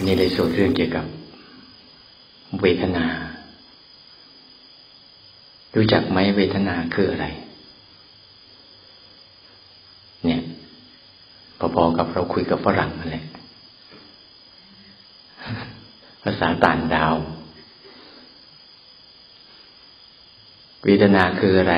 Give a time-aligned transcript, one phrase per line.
[0.00, 1.06] วันนี้เลยสวดเรื่องเกี่ยวกับ
[2.62, 3.06] เวทนา
[5.76, 7.26] รู้จักไหมเวทนาคืออะไร
[10.24, 10.40] เนี่ย
[11.58, 13.24] พอๆกับเราคุยกับฝรั่งนั่นแหละ
[16.22, 17.14] ภาษาต่างดาว
[20.84, 21.76] เวทนาคืออะไร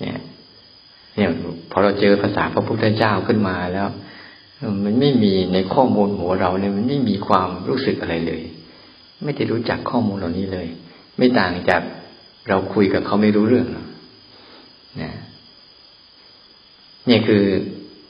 [0.00, 0.18] เนี่ย
[1.16, 1.28] เนี่ย
[1.70, 3.88] พอเราเจอภาษาพระพุทธเจ้าขึ้นมาแล้ว
[4.84, 8.42] มันไม่มีในข้อมูลหัวเราเนี่ยมันไม่มีความรู้สึกอะไรเลย
[9.24, 10.66] ไม่ได้รู้จักข้อมูลเหล่านี้เลย
[11.18, 11.82] ไม่ต่างจาก
[12.48, 13.66] เราคุยกับเขาไม่รู้เรื่อง
[15.02, 15.12] นะ
[17.08, 17.42] นี่คือ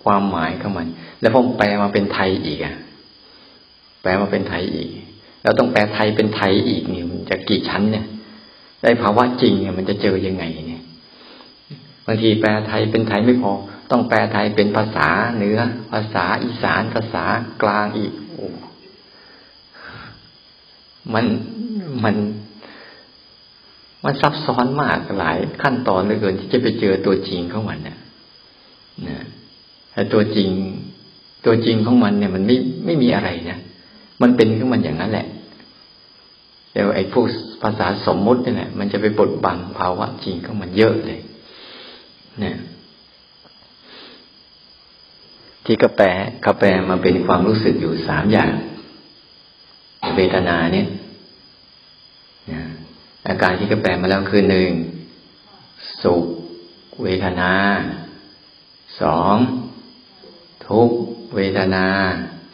[0.04, 0.88] ความหมายของมัน
[1.20, 2.74] แล้วพอแปลมาเป็นไทยอีกอะ
[4.02, 4.88] แปลมาเป็นไทยอีก
[5.42, 8.04] แล้วต้องแปลไทยเป็นไทยอีกนี่มันจะกี่ชั้นเนี่ย
[8.82, 10.82] ได้ภาวะจริงเนี่ยมันจะเจอยังไงเนี่ย
[12.06, 13.52] บางทีแปลไทยเป็นไทยไม่พอ
[13.90, 15.58] ต้องแปลไทยเป็นภาษาเหนือ
[15.92, 17.24] ภาษาอีสานภาษา
[17.62, 18.48] กลางอีกโอ้
[21.14, 21.24] มัน
[22.04, 22.16] มัน
[24.04, 27.98] มันซับซ้อนมากหลายขั้นตอนเหลือเกินที่จะไปเจอตัวจริงของมันเนี่ย
[29.08, 29.24] นะ
[29.92, 30.48] แต่ตัวจริง
[31.46, 33.58] ตัวจริงของมันเนี่ย มันไม่ไม่มีอะไรนะ
[34.22, 35.26] มันเป็นของมันอย่างนั้นแหละ
[36.72, 37.26] แต่ไอ้พวก
[37.62, 41.20] ภาษาสมมุตินี่แหละมันจะไปบดบังภาวะจริงของมันเยอะเลย
[42.40, 42.56] เนี่ย
[45.64, 46.00] ที่กาแฟ
[46.46, 48.52] กาแฟมาเป็นความรู้สึกอยู่สามอย่าง
[50.16, 50.86] เวทนาเนี่ย
[53.28, 54.70] อาการที่กาแฟมาแล้วคือหนึ่ง
[56.02, 56.24] สุข
[57.02, 57.52] เวทนา
[59.00, 59.36] สอง
[60.68, 60.90] ทุก
[61.34, 61.86] เวทนา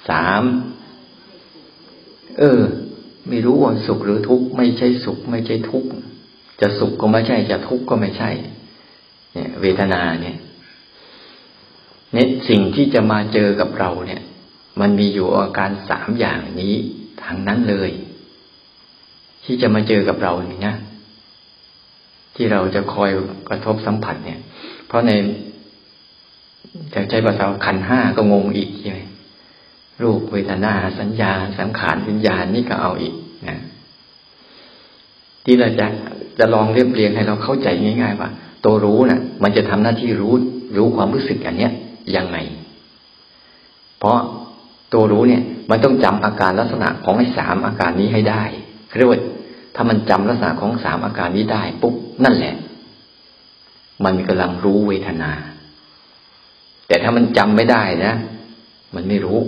[0.08, 0.42] สาม
[2.38, 2.61] เออ
[3.28, 5.88] ไม่รู้ว่าสุขหรือทุกข์ไม่ใช่สุข ไม่ใช่ทุกข์
[6.61, 8.31] จะสุขก็ไม่ใช่จะทุกข์ก็ไม่ใช่
[9.33, 10.36] เนี่ย เวทนาเนี่ย
[12.14, 14.22] เนี่ยสิ่งที่จะมาเจอกับเราเนี่ย
[14.80, 16.75] มันมีอยู่อาการสามอย่างนี้
[17.22, 17.91] ทั้งนั้นเลย
[19.44, 20.75] ที่จะมาเจอกับเราเนี่ยนะ
[22.37, 23.10] ที่เราจะคอย
[23.49, 24.41] กระทบสัมผัสเนี่ย
[24.87, 25.10] เพราะใน
[26.94, 29.00] จะใช้ภาษาขันห้าก็งงอีกใช่ไหม
[30.03, 33.15] รูปเวทนาสัญญา สังขารวิญญาณนี่ก็เอาอีก
[33.49, 33.59] นะ
[35.44, 35.87] ที่เราจะ
[36.38, 38.31] จะลองเรียบเรียงให้เราเข้าใจง่าย ๆ ว่า
[38.65, 40.34] ตัวรู้นะ่ะ มันจะทำหน้าที่รู้
[40.76, 41.72] รู้ความรู้สึกอันเนี้ย
[42.16, 42.38] ยังไง
[43.99, 44.19] เพราะ
[44.93, 48.43] ตัวรู้เนี่ย มันต้องจำอาการลักษณะของไอ้สามอาการนี้ให้ได้
[48.97, 49.21] เรียกว่า
[49.75, 51.94] ถ้ามันจำลักษณะของสามอาการนี้ได้ปุ๊บ
[52.25, 52.55] นั่นแหละ
[54.05, 55.33] มันกำลังรู้เวทนา
[56.87, 58.15] แต่ถ้ามันจำไม่ได้นะ
[58.94, 59.41] มันไม่รู้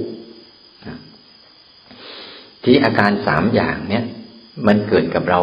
[2.64, 4.04] ที่อาการสามอย่างเนี้ย
[4.66, 5.40] มันเกิดกับเรา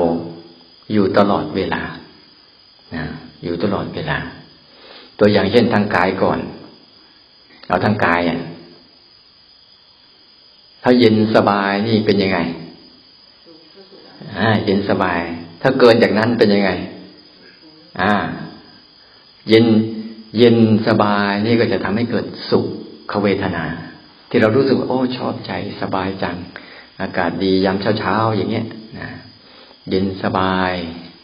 [0.94, 1.82] อยู่ตลอดเวลา
[2.96, 3.06] นะ
[3.44, 4.18] อยู่ตลอดเวลา
[5.20, 6.40] ตัวอย่างเช่นทางกายก่อน
[7.70, 8.40] เอาทางกายอะ
[10.84, 12.40] ถ้าเย็นสบายนี่เป็นยังไง
[14.38, 15.20] อ่าเย็นสบาย
[15.62, 16.72] ถ้าเกินจากนั้นเป็นยังไง
[18.02, 18.14] อ่า
[19.50, 19.66] เย็น
[20.38, 22.60] เย็นสบายนี่ก็จะทำให้เกิดสุ
[23.12, 23.66] ขเวทนา
[24.30, 26.36] ที่เรารู้สึกว่าโอ้ชอบใจสบายจัง
[27.02, 28.66] อากาศดียามเช้าๆอย่างเงี้ย
[29.00, 29.10] นะ
[29.90, 30.74] เย็นสบาย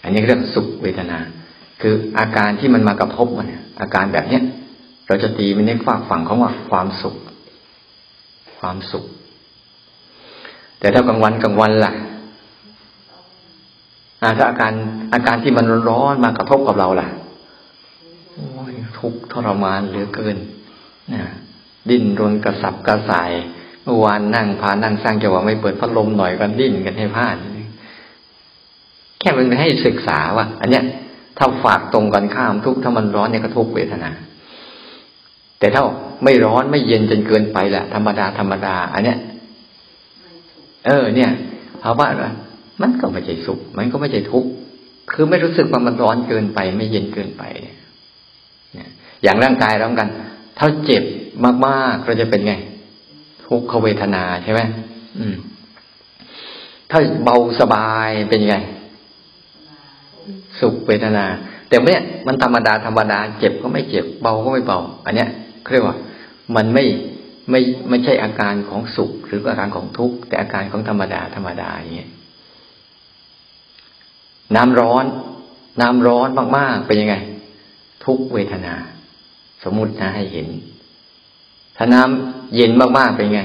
[0.04, 1.20] อันนี้เรียกสุขเวทนา
[1.82, 3.48] คืออาการที่มันมากระทบมัน
[3.82, 4.44] อาการแบบเนี้ย
[5.08, 7.16] เราจะตีมันในฝากฝั่งของว่าความสุข
[8.60, 9.06] ความสุข
[10.80, 11.94] แต่ถ้ากลางวันกลางวันล่ะ
[14.38, 14.74] ถ้าอาการ
[15.14, 17.08] อาการที่มันร้อนมากระทบกับเราล่ะ
[18.34, 20.38] โอ้ยทุกทรมานเหลือเกิน
[21.14, 21.22] นะ
[21.90, 23.32] ดิ้นรนกระสับกระส่าย
[23.84, 27.36] เมื่อวานนั่งพานั่งสร้างจังหวะไม่เปิดพัดลมหน่อยกันดิ้นกันให้พลาด
[29.20, 30.84] แค่มันให้ศึกษาว่า อันเนี้ย
[31.38, 34.12] ถ้าฝากตรงกันข้ามทุกถ้ามันร้อนเนี่ยกระทบเวทนา
[35.60, 35.84] แต่ถ้า
[36.24, 39.18] ไม่ร้อนไม่เย็นจนเกินไปแหละธรรมดาธรรมดา อันเนี้ย
[40.86, 41.32] เออ เนี่ย
[41.84, 42.08] ภาวะ
[42.82, 44.50] มันก็ไม่ใช่สุข มันก็ไม่ใช่ทุกข์
[45.12, 48.90] คือไม่รู้สึกว่ามันร้อนเกินไป ไม่เย็นเกินไปเนี่ย
[49.24, 50.10] อย่างร่างกายเรากัน
[50.58, 51.04] ถ้าเจ็บ
[51.66, 52.54] มากๆเราจะเป็นไง
[53.46, 54.62] ทุกขเวทนาใช่ไหม
[55.18, 55.36] อืม
[56.90, 58.58] ถ้าเบาสบายเป็นยังไง
[60.60, 61.26] สุขเวทนา
[61.68, 65.30] แต่เนี้ยมันธรรมดาธรรมดา เจ็บก็ไม่เจ็บ เบาก็ไม่เบา อันเนี้ย
[65.72, 65.98] เรียกว่า
[66.56, 66.86] มันไม่
[67.52, 72.12] ไม่ไม่ใช่อาการของสุขหรืออาการของทุกข์แต่อาการของธรรมดาธรรมดาอย่างเงี้ย
[74.56, 75.06] น้ำร้อน
[75.82, 76.28] น้ำร้อน
[76.58, 77.16] มากๆเป็นยังไง
[78.06, 78.76] ทุกเวทนา
[79.64, 80.48] สมมตินะให้เห็น
[81.78, 83.42] ถ้าน้ำเย็นมากๆเป็นยังไง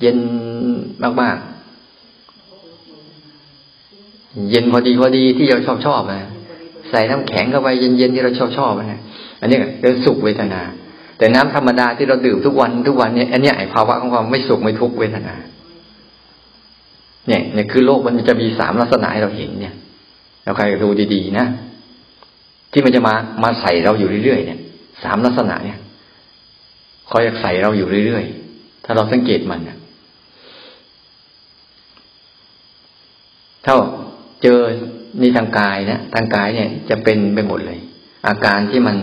[0.00, 0.16] เย็น
[1.02, 1.50] มากๆ
[4.50, 6.30] เย็นพอดีพอดีที่เราชอบชอบนะ
[6.90, 9.00] ใส่น้ำแข็งเข้าไปเย็นๆที่เราชอบชอบนะ
[9.40, 10.60] อันนี้เรื่องสุขเวทนา
[11.20, 15.34] แต่น้ำธรรมดาที่เราดื่มทุกวันทุกวันเนี่ยอันนี้ไอภาวะของความไม่สุขไม่ทุกเวทนา
[17.28, 19.74] เนี่ยเนี่ยคือโลกมันจะมีสามลักษณะให้เราเห็นเนี่ย
[20.42, 21.46] เราใครดูดีๆนะ
[22.72, 24.58] ที่มันจะมามาใส่เราอยู่เรื่อยๆเนี่ย
[25.04, 25.78] สามลักษณะเนี่ย
[27.10, 29.78] คอยใส่เราอยู่เรื่อยๆถ้าเราสังเกตมันเนี่ย
[33.64, 33.74] ถ้า
[34.42, 34.58] เจอ
[35.20, 37.78] ในทางกายนะทางกายเนี่ยจะเป็นไปหมดเลย
[38.26, 38.96] อาการที่มัน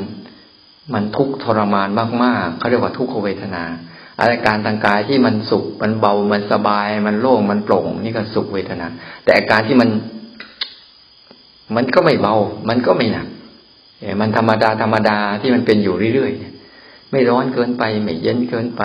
[0.93, 1.89] มันทุกข์ทรมาน
[2.23, 3.63] มากๆเขาเรียกว่าทุกขเวทนา
[4.19, 8.87] อาการทางกายที่มันสุขมันเบามันสบาย มันโล่งมันโปร่ง นี่ก็สุขเวทนา
[9.23, 9.89] แต่อาการที่มัน
[11.75, 12.35] มันก็ไม่เบา
[12.69, 13.27] มันก็ไม่หนัก
[14.21, 18.83] มันธรรมดาธรรมดาที่มันเป็นอยู่เรื่อยๆไม่ร้อนเกินไป ไม่เย็นเกินไป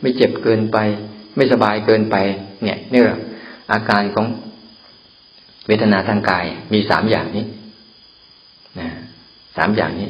[0.00, 0.78] ไม่เจ็บเกินไป
[1.36, 2.16] ไม่สบายเกินไป
[2.62, 3.18] เนี่ยนี่แหละ
[3.72, 4.26] อาการของ
[5.66, 7.44] เวทนาทางกายมีสามอย่างนี้
[8.80, 8.88] นะ
[9.56, 10.08] สามอย่างนี้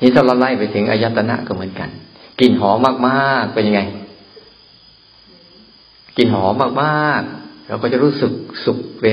[0.00, 1.88] นี่ถ้าเราไล่ไปถึงอายตนะก็เหมือนกัน
[2.40, 2.76] กลิ่นหอม
[3.08, 3.82] มากๆเป็นยังไง
[6.16, 8.32] กลิ่นหอมมากๆ เราก็จะรู้สึก
[8.64, 9.06] สุขเว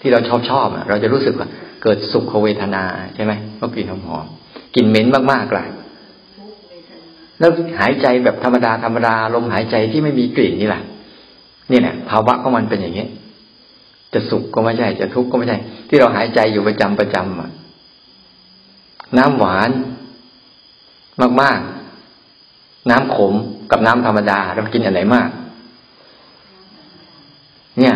[0.00, 1.48] ที่เราชอบชอบเราจะรู้สึกว่า
[1.82, 2.84] เกิดสุขเวทนา
[3.14, 4.26] ใช่ไหมเพราะกลิ่นหอมหอม
[4.74, 5.64] กลิ่นเหม็นมากๆล่ะ
[7.38, 7.50] แล้ว
[7.80, 10.82] หายใจแบบธรรมดาธรรมดาลมหายใจที่ไม่มีกลิ่นนี่แหละ
[11.72, 13.06] นี่แหละภาวะของมันเป็นอย่างนี้
[14.14, 15.56] จะสุขก็ไม่ใช่ จะทุกข์ก็ไม่ใช่
[15.88, 17.50] ที่เราหายใจอยู่ประจำประจำอะ
[19.18, 19.70] น้ำหวาน
[21.42, 23.32] มากๆ น้ำขม
[23.70, 25.28] กับน้ำธรรมดาเรากินอันไหนมาก
[27.78, 27.94] เนี่ย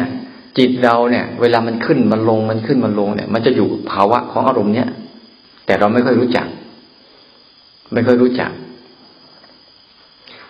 [0.58, 4.88] จิตเราเนี่ย เวลามันขึ้นมันลงมันขึ้นมันลงเนี่ย มันจะอยู่ภาวะของอารมณ์เนี้ย
[5.66, 6.46] แต่เราไม่ค่อยรู้จัก
[7.92, 8.50] ไม่ค่อยรู้จัก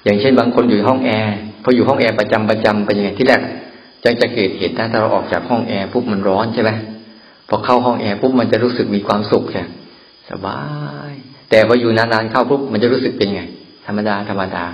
[0.04, 3.40] อย่างเช่นบางคนอยู่ห้องแอร์พออยู่ห้องแอร์ประจำประจำเป็นยังไงที่แรก
[4.04, 6.70] ยังจะเกิดเหตุถ้าเราออกจากห้องแอร์ปุ๊บมันร้อนใช่ไหม
[7.48, 9.64] พอเข้าห้องแอร์ปุ๊บมันจะรู้สึกมีความสุขใช่
[10.30, 10.58] สบา
[10.93, 10.93] ย
[11.54, 13.42] แต่พออยู่นานๆเข้าปุ๊บมันจะรู้สึกเป็นไง
[13.86, 14.64] ธรรมดาธรรมดา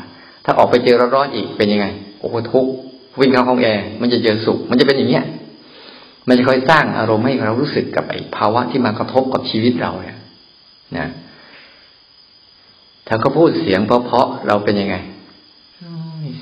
[0.44, 1.87] ถ้าออกไปเจอร้อนๆอีกเป็นยังไง
[2.21, 2.67] โอ้โหทุก
[3.21, 5.25] วิ่งเข้าห้องแอร์มันจะเจอสุข มันจะเป็นอย่างเงี้ย
[6.29, 10.19] มันจะค่อยสร้างอารมณ์ให้เรารู้สึกกับไอ้ภาวะที่มากระทบกับชีวิตเราเนี่ย
[10.99, 11.09] นะ
[13.09, 14.97] ถ้าเขาพูดเสียงเพราะๆเราเป็นยังไง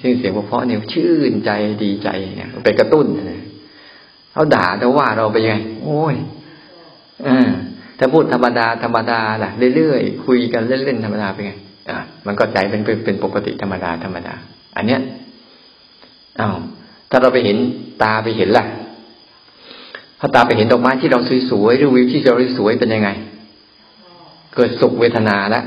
[0.01, 1.51] ซึ่งเสียงเพราะเนี่ยชื่นใจ
[1.83, 3.07] ดีใจเนี่ยไปกระตุ้น
[4.33, 6.15] เขาด่าเขาว่าเราไปยังไง โอ้ย
[7.27, 7.29] อ
[7.99, 11.53] ถ้าพูดธรรมดาธรรมดาล่ะเรื่อยๆคุยกันเล่นๆธรรมดาไปไง
[11.89, 11.97] อ่า
[12.27, 14.35] มันก็ใจเป็นเป็นปกติธรรมดาธรรมดา
[14.77, 15.01] อันเนี้ย
[16.41, 16.57] อ้าว
[17.11, 17.57] ถ้าเราไปเห็น
[18.03, 18.65] ตาไปเห็นล่ะ
[20.19, 23.09] พอตาไปเห็นดอกไม้ที่เราสวยๆหรือวิวที่เราสวยเป็นยังไง
[24.55, 25.65] เกิดสุขเวทนาแล้ว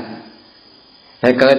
[1.20, 1.58] แต่เกิด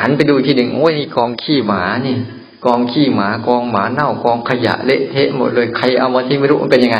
[0.00, 2.16] หันไปดูทีหนึ่งโอ้ยกองขี้หมานี่
[2.64, 6.98] กองขี้หมากองหมาเน่ากองขยะเละเทะหมดเลยใครเอามาทิ้งไม่รู้มันเป็นยังไง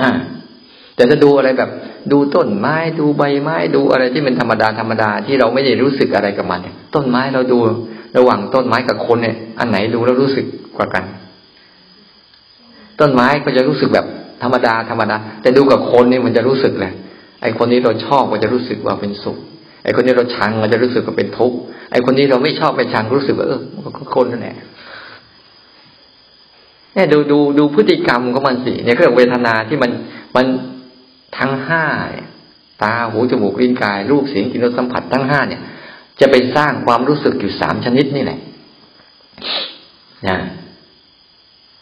[0.00, 0.10] อ่า
[0.98, 1.70] แต่จะดูอะไรแบบ
[2.12, 6.60] ดูต้นไม้ดูใบไม้ดูอะไรที่เป็นธรรมดาธรรมดาที่เราไม่ได้รู้สึกอะไรกับมัน
[6.94, 7.58] ต้นไม้เราดู
[8.16, 10.46] ระหว่างต้นไม้กับคนเนี่ย อันไหนดูแล้วรู้สึก
[10.76, 11.04] กว่ากัน
[13.00, 14.06] ต้นไม้ก็จะรู้สึกแบบ
[14.42, 16.92] ธรรมดาธรรมดาแต่ดูกับคนเนี่ยมันจะรู้สึกเลย
[17.42, 19.38] ไอ้คนนี้เราชอบก็จะรู้สึกว่าเป็นสุข
[19.84, 21.58] ไอ้คนนี้เราชังมันจะรู้สึกว่าเป็นทุกข์
[21.92, 23.60] ไอ้คนนี้เราไม่ชอบไปชังรู้สึกว่าเออ
[24.14, 24.56] คนนั่นแหละ
[26.94, 29.90] เนี่ยดูดูดูพฤติกรรมของมันสิเนี่ยเครื่องเวทนาที่มัน
[30.36, 30.46] มัน
[31.36, 31.84] ทั้งห้า
[32.82, 35.62] ตาหูจมูกลิ้นกาย รูปเสียงกลิ่นรสสัมผัสทั้งห้าเนี่ย
[36.20, 38.38] จะไปสร้างความรู้สึกอยู่สามชนิดนี่แหละ
[40.28, 40.38] นะ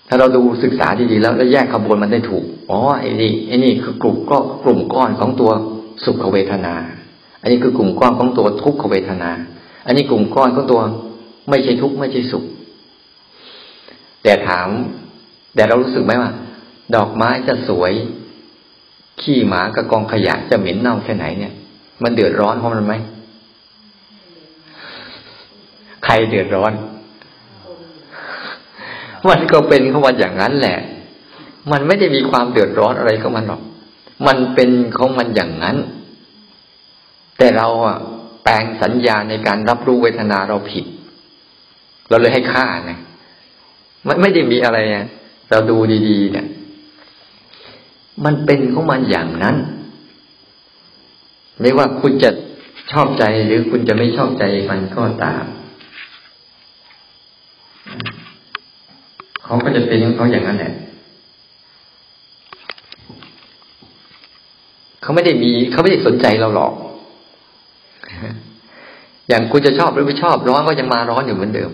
[0.09, 5.51] ถ้าเราดูศึกษาดีๆแล้วแล้วแยกขบวนมันได้ถูก อ๋อไอ้นี่ไอ้นี่คือกลุ่มก็กลุ่มก้อนของตัว
[6.05, 6.75] สุขเวทนา
[7.41, 9.31] อันนี้คือกลุ่มก้อนของตัวทุกขเวทนา
[9.87, 10.81] อันนี้กลุ่มก้อนของตัว
[11.51, 12.45] ไม่ใช่ทุกข์ไม่ใช่สุข
[14.23, 14.69] แต่ถาม
[15.55, 16.31] แต่เรารู้สึกไหมว่า
[16.95, 17.93] ดอกไม้จะสวย
[19.21, 21.53] ขี้หมากับกองขยะจะเหม็นเน่าแค่ไหนเนี่ย
[22.03, 22.95] มันเดือดร้อนเพราะมันไหม
[26.05, 26.73] ใครเดือดร้อน
[29.29, 30.79] มันก็เป็นของมันอย่างนั้นแหละ
[31.73, 33.63] มันไม่ได้มีความเดือดร้อนอะไรของมันหรอก
[34.27, 35.77] มันเป็นของมันอย่างนั้น
[37.39, 37.99] แต่เราอะ
[38.45, 40.85] แปลงสัญญาในการรับรู้เวทนาเราผิด
[42.09, 42.93] เราเลยให้ค่าไง
[44.09, 45.07] มันไม่ได้มีอะไรอะ
[45.51, 45.77] เราดู
[46.09, 46.47] ดี ๆ เนี่ย
[48.25, 49.57] มันเป็นของมันอย่างนั้น
[51.61, 52.31] ไม่ว่าคุณจะ
[52.93, 55.45] ชอบใจหรือคุณจะไม่ชอบใจมันก็ตาม
[59.45, 60.75] เขาก็จะเป็นของเขาอย่างนั้นแหละ
[65.03, 66.73] เขาไม่ได้มีเขาไม่ได้สนใจเราหรอก
[69.29, 71.71] อย่างคุณจะชอบหรือไม่ชอบร้อนก็ยังมาร้อนอยู่เหมือนเดิม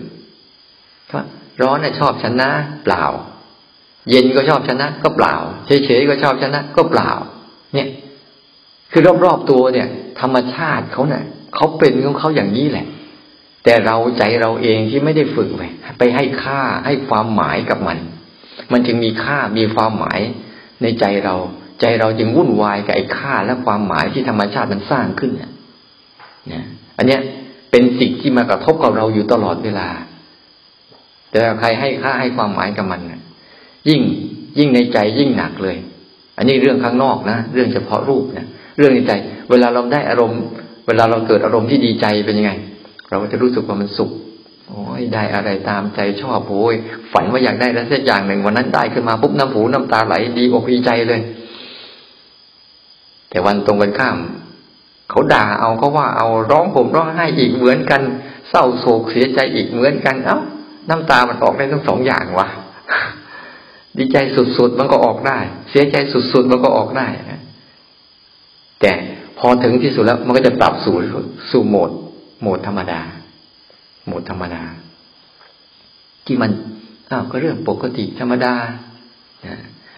[1.61, 2.49] ร้อนน่ะชอบฉันนะ
[2.83, 3.03] เปล่า
[4.09, 5.35] เย็นก็ชอบฉันะก็เปล่า
[5.85, 7.11] เฉยๆก็ชอบฉันะก็เปล่า
[7.75, 7.87] เนี่ย
[8.91, 9.87] คือรอบๆตัวเนี่ย
[10.21, 11.23] ธรรมชาติเขาเนี่ย
[11.55, 12.87] เขาเป็นของเขาอย่างนี้แหละ
[13.63, 15.61] แต่เราใจเราเองที่ไม่ได้ฝึกไป
[15.97, 17.97] ไปให้ค่าให้ความหมายกับมัน
[18.71, 20.19] มันจึงมีค่ามีความหมาย
[20.81, 21.35] ในใจเรา
[21.81, 25.51] ใจเราจึงวุ่นวายกับไอ้ค่าและความหมายที่ธรรมชาติมันสร้างขึ้นเนี่ย
[26.97, 27.21] อันเนี้ย
[27.71, 29.87] เป็นสิ่งที่มากระทบกับเราอยู่ตลอดเวลา
[31.31, 33.17] แต่ใครให้ค่าให้ความหมายกับมันยิ่
[33.89, 34.01] ยิ่ง
[34.57, 35.77] ยิ่งในใจยิ่งหนักเลย
[36.37, 38.45] อันนี้เรื่องข้างนอกนะ เรื่องเฉพาะรูปนะ
[38.77, 39.11] เรื่องในใจ
[39.49, 40.41] เวลาเราได้อารมณ์
[40.87, 42.51] เวลาเราเกิดอารมณ์ที่ดีใจเป็นยังไง
[43.09, 44.11] เราก็จะรู้สึกว่ามันสุข
[44.67, 46.75] โอ้ยได้อะไรตามใจชอบโอ้ย
[47.11, 51.21] ฝันว่าอยากได้แล้วสักอย่างหนึ่งวันนั้นได้ขึ้นมาปุ๊บน้ำหูน้ำตาไหลดีอกดีใจเลย
[53.29, 54.17] แต่วันตรงกันข้าม
[55.09, 58.01] เขาด่าเอาเขาว่าเอาร้องผมร้องไห้อีกเหมือนกัน
[58.49, 60.37] เศร้าโศกเสียใจอีกเหมือนกัน เอ้า
[60.89, 62.47] น้ำตามันออกได้ทั้งสองอย่างวะ
[63.97, 64.17] ดีใจ
[64.57, 65.37] สุดๆมันก็ออกได้
[65.69, 65.95] เสียใจ
[66.33, 67.07] สุดๆมันก็ออกได้
[68.81, 68.91] แต่
[69.39, 70.95] พอถึงที่สุดแล้วมันก็จะปรับสู่
[71.51, 71.89] สู่โหมด
[72.41, 73.01] โหมดธรรมดา
[74.05, 74.63] โหมดธรรมดา
[76.25, 76.51] ที่มัน
[77.11, 78.53] อ้าวก็เรื่องปกติธรรมดา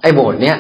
[0.02, 0.58] ไอ้โหมดเนี้ย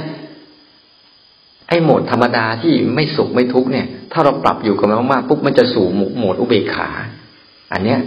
[1.70, 5.86] ไอ้โหมดธรรมดาที่ไม่สุขไม่ทุกเนี่ย ถ้าเราปรับอยู่กับมันมากๆปุ๊บมันจะสู่
[6.18, 6.90] โหมดอุเบกขา
[7.72, 8.00] อันเนี้ย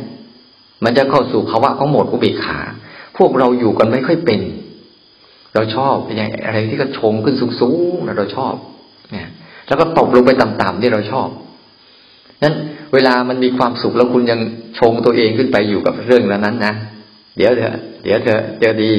[0.85, 2.59] มันจะเข้าสู่ภาวะของโหมดอุเบกขา
[3.19, 4.41] พวกเราอยู่กันไม่ค่อยเป็น
[5.55, 8.55] เราชอบอย่างอะไรที่ก็ชงขึ้นสูงๆเราชอบ
[9.13, 9.29] เนี่ย
[9.67, 11.29] แล้วก็ตบลงไปต่ำๆที่เราชอบ
[12.43, 12.55] นั้น
[12.95, 14.41] เวลามันมีความสุขแล้วคุณยัง
[14.79, 16.75] ชงตัวเองขึ้นไปอยู่กับเรื่องนั้นนะ
[17.37, 18.93] เดี๋ยวเถอะเดี๋ยวเถอะเจอดี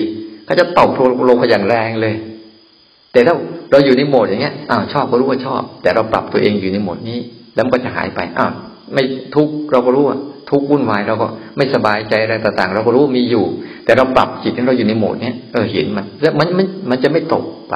[0.47, 0.89] ก็จะตบ
[1.29, 2.15] ลงไปอย่างแรงเลย
[3.11, 3.35] แต่ถ้า
[3.71, 7.19] เราอยู่ในโหมดอย่างเงี้ยอ้าวชอบก็รู้ว่าชอบ แต่เราปรับตัวเองอยู่ในโหมดนี้
[7.55, 8.51] แล้วมันก็จะหายไปอ้าว
[8.93, 9.03] ไม่
[9.35, 10.17] ทุกเราก็รู้ว่า
[10.51, 11.27] ทุกวุ่นวายเราก็
[11.57, 13.45] ไม่สบายใจอะไรต่างๆ เราก็รู้มีอยู่
[13.85, 17.75] แต่เราปรับจิตให้เราอยู่ในโหมดเนี้ยเออเห็นมัน แล้วมันมันมันจะไม่ตกไป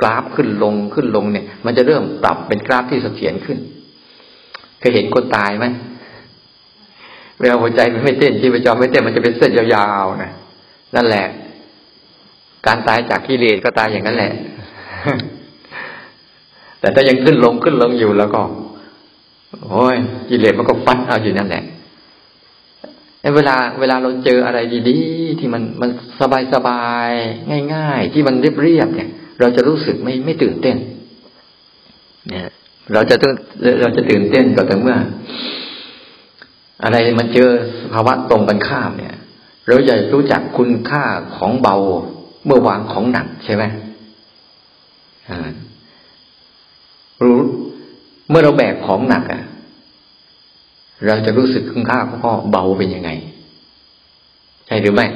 [0.00, 3.58] กราฟขึ้นลงขึ้นลงเนี่ย มันจะเริ่มปรับเป็นกราฟที่เสถียรขึ้น
[4.80, 5.66] เคยเห็นคนตายไหม
[7.40, 10.32] เวลาหัวใจมันไม่เต้นที่ประจอมไม่เต้นมันจะเป็นเส้นยาวๆนะ
[10.96, 11.26] นั่นแหละ
[12.66, 14.32] การตายจากกิเลสก็ตายอย่างนั้นแหละ
[16.80, 18.40] แต่ถ้ายังขึ้นลงขึ้นลงอยู่แล้วก็
[19.64, 19.96] โอ้ย
[20.28, 21.64] กิเลสมันก็ฟัดเอาอยู่นั่นแหละ
[23.36, 24.58] เวลาเวลาเราเจออะไร
[24.88, 27.10] ดีๆ ที่มันมันสบายสบาย
[27.74, 29.08] ง่าย ๆ ที่มันเรียบเรียบเนี่ย
[29.40, 30.76] เราจะรู้สึกไม่ไม่ตื่นเต้น
[32.28, 32.48] เนี่ย
[32.92, 33.32] เราจะต้อง
[33.80, 34.96] เราจะตื่นเต้นก็แต่เมื่อ
[36.84, 37.50] อะไรมันเจอ
[37.92, 39.16] ภาวะตรงกันข้ามเนี่ย
[39.68, 41.04] เราอยากรู้จักคุณค่า
[41.36, 41.76] ของเบา
[42.46, 43.64] เมื่อวางของหนักใช่ไหม
[45.28, 45.38] อ่า
[47.22, 47.38] รู้
[48.28, 49.42] เมื่อเราแบกของหนักอะ
[51.04, 53.10] เราจะรู้สึกคุณค่าของพ่อเบาเป็นยังไง
[54.66, 55.06] ใช่หรือไม่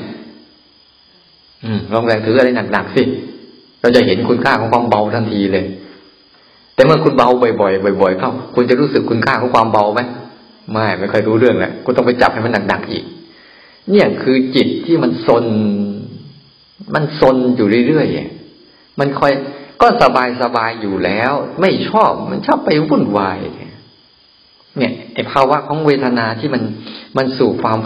[1.64, 3.02] อืมลองแรงถืออะไรหนักๆสิ
[3.80, 5.66] เราจะเห็นคุณค่าของความเบาทันทีเลย
[6.75, 10.00] แต่เมื่อคุณเบาบ่อยๆบ่อยๆเข้าคุณจะรู้สึกคุณค่าของความเบาไหม
[10.72, 13.04] ไม่ไม่เคยรู้เรื่องแหละคุณต้องไปจับให้มันหนักๆอีก
[13.90, 15.44] เนี่ยคือจิตที่มันซน
[16.94, 19.32] มันซนอยู่เรื่อยๆมันคอย
[19.82, 23.69] ก็สบายสบายอยู่แล้ว ไม่ชอบมันชอบไปวุ่นวายเนี่ย
[25.14, 26.62] ไอภาวะของเวทนาที่มัน
[27.16, 27.78] มันสู่ความ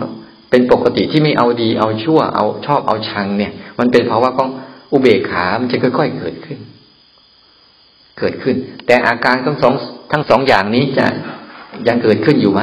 [0.50, 4.48] เป็นปกติที่ไม่เอาดีเอาชั่วเอาชอบเอาชังเนี่ย มันเป็นภาวะของ
[4.92, 6.58] อุเบกขา มันจะค่อยๆเกิดขึ้น
[8.18, 9.74] เกิดขึ้น แต่อาการทั้งสอง
[10.12, 11.06] ทั้งสองอย่างนี้จะ
[11.88, 12.62] ยังเกิดขึ้นอยู่ไหม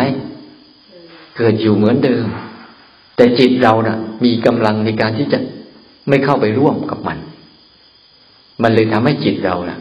[1.38, 2.26] เกิดอยู่เหมือนเดิม
[3.16, 5.40] แต่จิตเรานะ่ะ มีกำลังในการที่จะ
[6.10, 7.18] ไม่เข้าไปร่วมกับมัน
[8.64, 9.80] มันเลยทำให้จิตเรานะ่ะ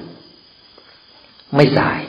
[1.57, 2.01] ไม่สาย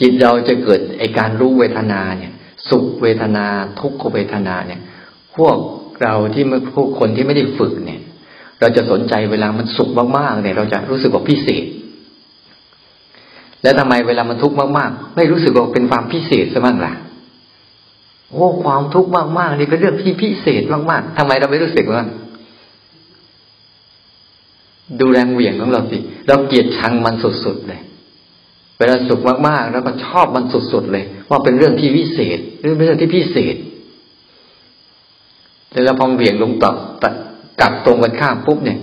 [0.00, 2.32] จิตเราจะเกิดไอการรู้เวทนาเนี่ย
[2.70, 3.46] สุขเวทนา
[3.80, 4.80] ทุกขเวทนาเนี่ย
[5.36, 5.56] พวก
[6.02, 8.00] เราที่เมื่อพวกคนที่ไม่ได้ฝึกเนี่ย
[8.60, 11.66] เราจะสนใจเวลามันสุขมากๆเนี่ย เราจะรู้สึกว่าพิเศษ
[13.62, 16.92] แล้วทำไมเวลามันทุกข์มากๆ ไม่รู้สึกว่าเป็นความพิเศษซะบ้างล่ะ
[18.32, 22.06] โอ้ความทุกข์มากๆนี่เป็นเรื่องที่พิเศษมากๆทำไมเราไม่รู้สึกว่า
[25.00, 27.14] ดูแรงเหวี่ยงของเราสิ เราเกลียดชังมัน
[27.44, 27.80] สุดๆเลย
[28.80, 33.56] เวลาสุขมากๆ แล้วก็ชอบมันสุดๆเลย ว่าเป็นเรื่องที่วิเศษหรือเป็นเรื่องที่พิเศษ
[35.70, 36.74] แต่เราพองเหวี่ยงลงตับ
[37.60, 38.78] กลับตรงกันข้ามปุ๊บเนี่ย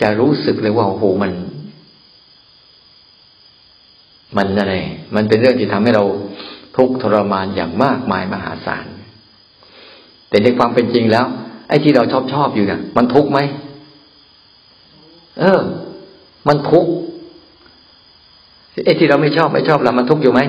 [0.00, 1.32] จะรู้สึกเลยว่าโอ้โหมัน
[4.36, 4.74] มันอะไร
[5.14, 6.04] มันเป็นเรื่องที่ทำให้เรา
[6.76, 8.86] ทุกข์ทรมานอย่างมากมายมหาศาล
[10.28, 11.26] แต่ในความเป็นจริงแล้ว
[11.68, 13.38] ไอ้ที่เราชอบชอบอยู่เนี่ยมันทุกข์ไหม
[15.40, 15.60] เออ
[16.48, 16.90] มันทุกข์
[18.84, 20.40] ไอ้ที่เราไม่ชอบไม่ชอบเรามันทุกข์อยู่ไหม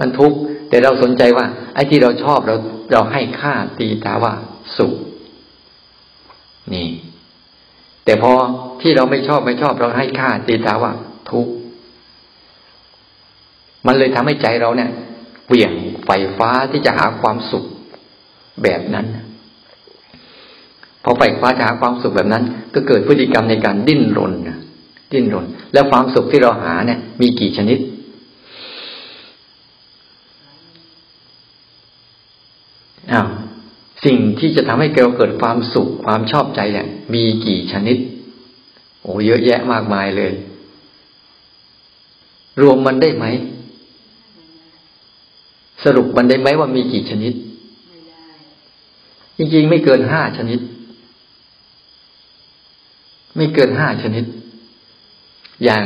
[0.00, 2.54] มันทุกข์แต่เราสนใจว่า ไอ้ที่เราชอบเรา
[2.92, 4.34] เราให้ค่าตีตาว่า
[4.76, 4.94] สุข
[6.74, 6.88] นี่
[8.04, 8.32] แต่พอ
[8.82, 10.92] ที่เราไม่ชอบไม่ชอบเราให้ค่าตีตาว่า
[11.30, 11.52] ทุกข์
[13.86, 14.90] มันเลยทำให้ใจเราเนี่ย
[15.46, 15.72] เปลี่ยน
[16.06, 17.64] ไฟฟ้าที่จะหาความสุข
[18.62, 19.06] แบบนั้น
[21.04, 24.32] พอไฟฟ้าจะหาความสุขแบบนั้น ก็เกิดพฤติกรรมในการดิ้นรน
[25.12, 27.78] ดิ้นรน แล้วความสุขที่เราหาเนี่ย มีกี่ชนิด
[33.12, 33.26] อ้าว
[34.04, 37.96] สิ่งที่จะทำให้เราเกิดความสุขความชอบใจเนี่ยมีกี่ชนิด
[39.02, 40.32] โอ้เยอะแยะมากมายเลย
[42.60, 43.24] รวมมันได้ไหม
[45.84, 47.32] สรุปมันได้ไหมว่ามีกี่ชนิด
[49.36, 50.60] จริงๆ ไม่เกินห้าชนิด
[53.36, 54.24] ไม่เกินห้าชนิด
[55.64, 55.84] อย่าง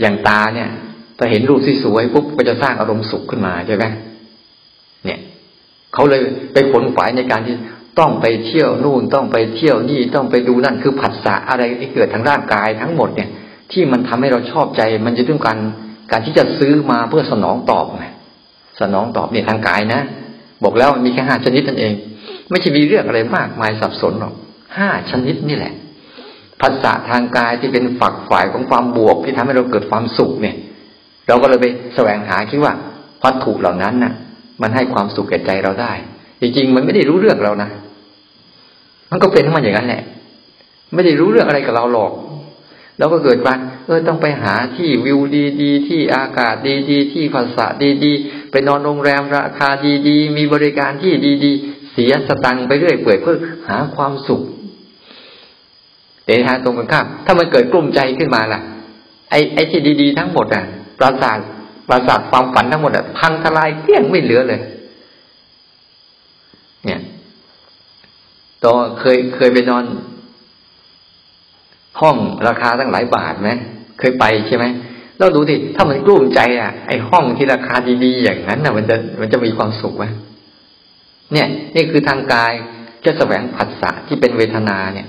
[0.00, 0.70] อย่างตาเนี่ย
[1.16, 3.84] พอเห็นรูปที่สวยปุ๊บก็จะสร้างอารมณ์สุขขึ้นมาใช่ไหม
[5.04, 5.18] เนี่ย
[5.92, 6.20] เขาเลย
[6.52, 7.54] ไปขนฝายในการที่
[7.98, 13.28] ต้องไปเที่ยวนู่นต้องไปเที่ยวนี่ต้องไปดูนั่นคือผัสสะอะไรที่เกิดทางร่างกายทั้งหมดเนี่ย
[13.72, 15.58] ที่มันทำให้เราชอบใจ มันจะต้องการ
[16.10, 18.06] การที่จะซื้อมาเพื่อสนองตอบไง
[18.80, 20.00] สนองตอบเนี่ยทางกายนะ
[20.64, 21.92] บอกแล้วมีแค่ห้าชนิดนั่นเอง
[22.50, 24.34] ไม่ใช่มีเรื่องอะไรมากมายสับสนหรอก
[24.78, 25.74] ห้าชนิดนี่แหละ
[26.62, 30.56] ภาษาทางกายที่เป็นฝักฝ่ายของความบวกที่ทำให้เราเกิดความสุขเนี่ย
[31.28, 32.72] เราก็เลยไปแสวงหาคิดว่า
[33.24, 34.12] วัตถุเหล่านั้นน่ะ
[34.62, 35.92] มันให้ความสุขแก่ใจเราได้
[36.40, 37.70] จริงๆ มันไม่ได้รู้เรื่องเรานะ
[39.10, 40.02] มันก็เป็นทั้งมันอย่างนั้นแหละ
[40.94, 42.12] ไม่ได้รู้เรื่องอะไรกับเราหรอก
[42.98, 45.20] เราก็เกิดการเออต้องไปหาที่วิว
[45.62, 46.54] ดีๆ ที่อากาศ
[46.90, 47.66] ดีๆ ที่ภาษา
[48.04, 49.68] ดีๆ ไปนอนโรงแรมราคา
[50.08, 51.12] ดีๆ มีบริการที่
[51.44, 53.36] ดีๆ เสียสตังค์ไปเรื่อยเปื่อยเพื่อ
[53.68, 54.42] หาความสุข
[56.28, 58.60] แต่ทางตรงกันข้ามถ้ามันเกิดกลุ้มใจขึ้นมาล่ะ
[59.30, 60.64] ไอ้ไอ้ที่ดีๆทั้งหมดอะ
[60.98, 61.38] ปราสาท
[61.88, 64.60] ปราสาทความฝันทั้งหมดอะพังทลายเกลี้ยงไม่เหลือเลย
[66.84, 67.00] เนี่ย
[68.64, 69.84] ตอนเคยเคยไปนอน
[72.00, 72.16] ห้อง
[72.48, 73.50] ราคาตั้งหลายบาทไหม
[73.98, 74.64] เคยไปใช่ไหม
[75.18, 77.74] เราดูดิถ้ามันกลุ้มใจอะไอห้องที่ราคา
[78.04, 80.04] ดีๆอย่างนั้นน่ะ มันจะมันจะมีความสุขไหม
[81.32, 82.52] เนี่ย นี่คือทางกาย
[83.04, 85.08] จะแสวงผัสสะที่เป็นเวทนาเนี่ย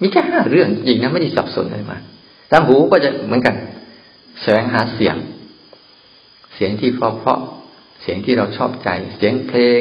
[0.00, 1.98] มีแค่ห้าเรื่องจริงนะไม่ได้สับสนอะไรมา
[2.50, 3.54] ทางหูก็จะเหมือนกัน
[4.42, 5.16] แสวงหาเสียง
[6.54, 7.40] เสียงที่เพราะเพราะ
[8.02, 9.80] เสียงที่เราชอบใจ เสียงเพลง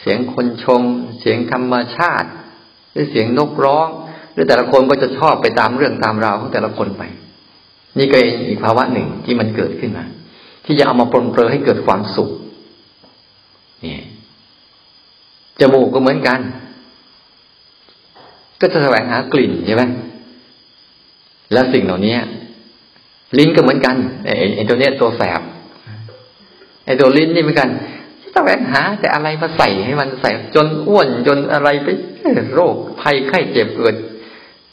[0.00, 0.82] เสียงคนชม
[1.20, 2.28] เสียงธรรมชาติ
[2.92, 3.88] หรือเสียงนกร้อง
[4.32, 7.02] หรือแต่ละคนก็จะชอบไปตามเรื่องตามราวของแต่ละคนไป
[7.98, 8.16] นี่ก็
[8.48, 10.04] อีกภาวะหนึ่งที่มันเกิดขึ้นมา
[10.64, 12.30] ที่จะเอามาปนเปื้อให้เกิดความสุข
[13.84, 13.98] นี่
[15.60, 16.38] จมูกก็เหมือนกัน
[18.62, 19.82] ก็จะแสวงหากลิ่นใช่ไหม
[21.52, 22.16] แล้วสิ่งเหล่านี้
[23.38, 23.96] ลิ้นก็เหมือนกัน
[24.56, 25.40] ไอ้ตัวเนี้ยตัวแสบ
[26.86, 27.68] ไอ้ตัวลิ้นนี่เหมือนกัน
[28.34, 31.88] แสวงหา แต่อะไรมาใส่ให้มันใส่จนอ้วนจนอะไรไป
[32.54, 33.94] โรคภัยไข้เจ็บเกิด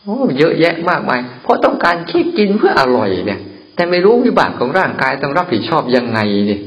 [0.03, 3.39] โอ้เยอะแยะมากมาย เพราะต้องการแค่กินเพื่ออร่อยเนี่ย
[3.75, 6.61] แต่ไม่รู้วิบากของร่างกายต้องรับผิดชอบยังไงเนี่ย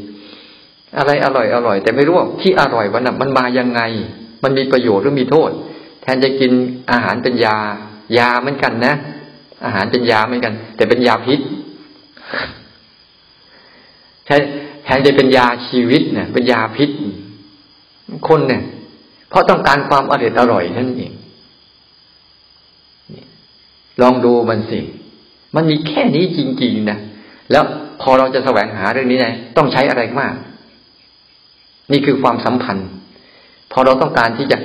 [0.98, 3.80] อะไรอร่อยอร่อย แต่ไม่รู้ว่าที่อร่อยวันนั้นมันมายังไง
[4.42, 5.50] มันมีประโยชน์หรือมีโทษ
[6.02, 6.52] แทนจะกิน
[6.90, 7.56] อาหารเป็นยา
[8.18, 8.94] ยาเหมือนกันนะ
[9.64, 11.40] อาหารเป็นยาเหมือนกัน แต่เป็นยาพิษ
[14.24, 16.90] แทนจะเป็นยาชีวิตเนี่ยเป็นยาพิษ
[18.28, 18.62] คนเนี่ย
[19.28, 21.12] เพราะต้องการความอร่อยอร่อยนั่นเอง
[24.02, 24.80] ลองดูมันสิ
[25.54, 26.98] มันมีแค่นี้จริง ๆนะ
[27.50, 27.64] แล้ว
[28.02, 30.34] พอเราจะแสวงหาเรื่องนี้ไงต้องใช้อะไรมาก
[31.92, 32.88] นี่คือความสัมพันธ์
[33.72, 34.58] พอเราต้องการที่จะ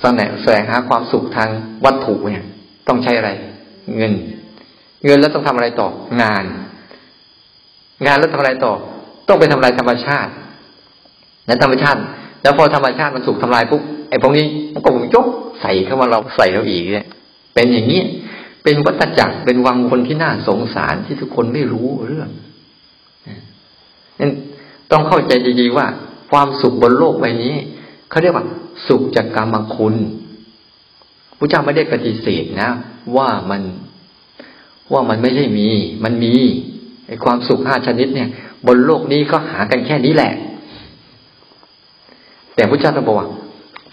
[0.00, 1.48] แสวงแสวงหาความสุขทาง
[1.84, 2.44] วัตถุเนี่ย
[2.88, 3.30] ต้องใช้อะไร
[3.96, 4.12] เงิน
[5.04, 5.88] เงินแล้วต้องทำอะไรต่อ
[6.22, 6.44] งาน
[8.06, 8.72] งานแล้วทำอะไรต่อ
[9.28, 10.30] ต้องไปทำลายธรรมชาติ
[11.48, 12.00] นั้นธรรมชาติ
[12.42, 15.26] แล้วพอธรรมชาติมันถูกทำลายปุ๊บไอ้พวกนี้มันก็ยก
[15.60, 17.06] ใส่เข้ามาเราใส่เราอีกเนี่ย
[17.54, 18.02] เป็นอย่างนี้
[18.64, 22.28] เป็นวัฏจักรเป็นวังคนที่น่าสงสารที่ทุกคนไม่รู้เรื่อง
[24.20, 24.32] นั้น
[24.90, 25.86] ต้องเข้าใจดีๆว่า
[26.30, 27.54] ความสุขบนโลกใบนี้
[28.10, 28.46] เขาเรียกว่า
[28.86, 29.94] สุขจากกรรมคุณ
[31.38, 32.70] พระเจ้าไม่ได้ปฏิเสธนะ
[33.16, 33.62] ว่ามัน
[34.92, 35.68] ว่ามันไม่ใช่มี
[36.04, 36.34] มันมี
[37.06, 38.28] ไอความสุขห้าชนิดเนี่ย
[38.66, 40.32] บนโลกนี้ก็หากันแค่นี้แหละ
[42.54, 43.28] แต่พระเจ้าตรัสบอกว่า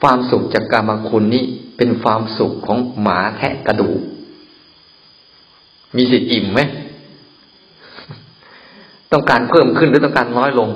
[0.02, 1.44] ความสุขจากกรรมคุณนี้
[1.78, 4.00] เป็นความสุขของหมาแทะกระดูก
[5.96, 6.60] มีสิทธิ์อิ่มไหม
[9.12, 10.70] ต้องการเพิ่มขึ้นหรือต้องการน้อยลง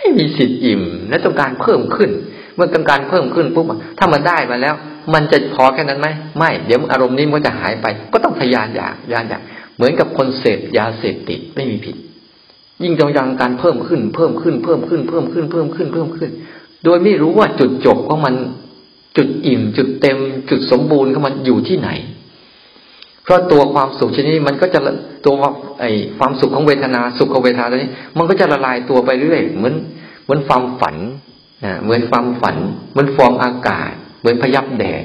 [0.00, 2.10] ไม่มีสิทธิ์อิ่ม และต้องการเพิ่มขึ้น
[2.54, 3.66] เมื่อต้องการเพิ่มขึ้นปุ๊บ
[3.98, 4.74] ถ้ามันได้มาแล้ว
[5.14, 6.08] มันจะพอแค่นั้นไหม
[6.38, 9.42] ไม่ เดี๋ยวอารมณ์นี้มันจะหายไป ก็ต้องพยายามอยากยานอยาก
[9.76, 11.96] เหมือนกับคนเสพยาเสพติดไม่มีผิด
[12.82, 16.30] ยิ่งจงยังการเพิ่มขึ้น เพิ่มขึ้นเพิ่มขึ้น เพิ่มขึ้นเพิ่มขึ้นเพิ่มขึ้น
[16.84, 18.34] โดยไม่รู้ว่าจุดจบของมัน
[19.16, 20.18] จุดอิ่ม จุดเต็ม
[20.50, 21.90] จุดสมบูรณ์ของมันอยู่ที่ไหน
[23.30, 24.80] เพราะตัวความสุขชนิดนี้มันก็จะ
[25.26, 25.34] ตัว
[25.80, 25.84] ไอ
[26.18, 29.74] ความสุขของเวทนาสุขของเวทนาตัวนี้ มันก็จะละลายตัวไปเรื่อยเหมือน
[30.24, 30.96] เหมือนความฝัน
[31.64, 32.56] นะเหมือนความฝัน
[32.90, 35.04] เหมือนฟองอากาศ เหมือนพยับแดด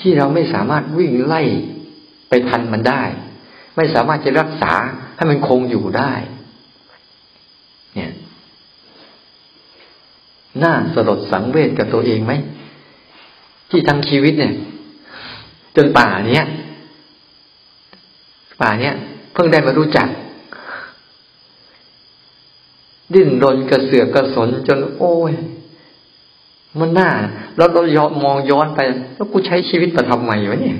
[0.00, 1.42] ที่เราไม่สามารถวิ่งไล่
[2.28, 3.02] ไปทันมันได้
[3.76, 4.72] ไม่สามารถจะรักษา
[5.16, 6.12] ให้มันคงอยู่ได้
[7.94, 8.12] เนี่ย
[10.62, 12.32] น่าสลดสังเวชกับตัวเองไหม
[13.70, 14.54] ที่ทั้งชีวิตเนี่ย
[15.76, 16.44] จนป่าเนี้ย
[18.62, 18.94] ป่าเนี้ย
[19.32, 20.08] เพิ่งได้มารู้จัก
[23.14, 25.32] ดิ้นรนกระเสือกกระสนจนโอ้ย
[26.78, 27.10] มันน่า
[27.56, 28.80] แล้วเราย้อนมองย้อนไป
[29.14, 30.78] แล้วกูใช้ชีวิตมาทำไมวะเนี่ย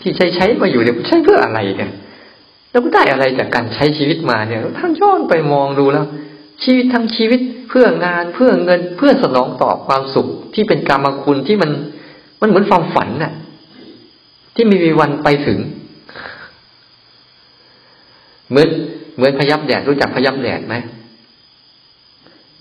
[0.00, 1.92] ที่ใช้ใช้มาอยู่เนี่ยกูใช้เพื่ออะไรเนี่ย
[2.70, 6.06] แล้วกูได้อะไรจากการใช้ชีวิตมาเนี่ยท่านย้อนไปมองดูแล้ว
[6.62, 11.70] ชีวิตทั้งชีวิตเพื่องานเพื่อเงินเพื่อสนองตอบความสุขที่เป็นกรรมคุณที่มัน
[12.40, 13.32] มันเหมือนความฝันน่ะ
[14.54, 15.58] ที่ไม่มีวันไปถึง
[18.50, 18.68] เหมือน
[19.16, 20.74] เหมือนพยับแดดรู้จักพยับแดดไหม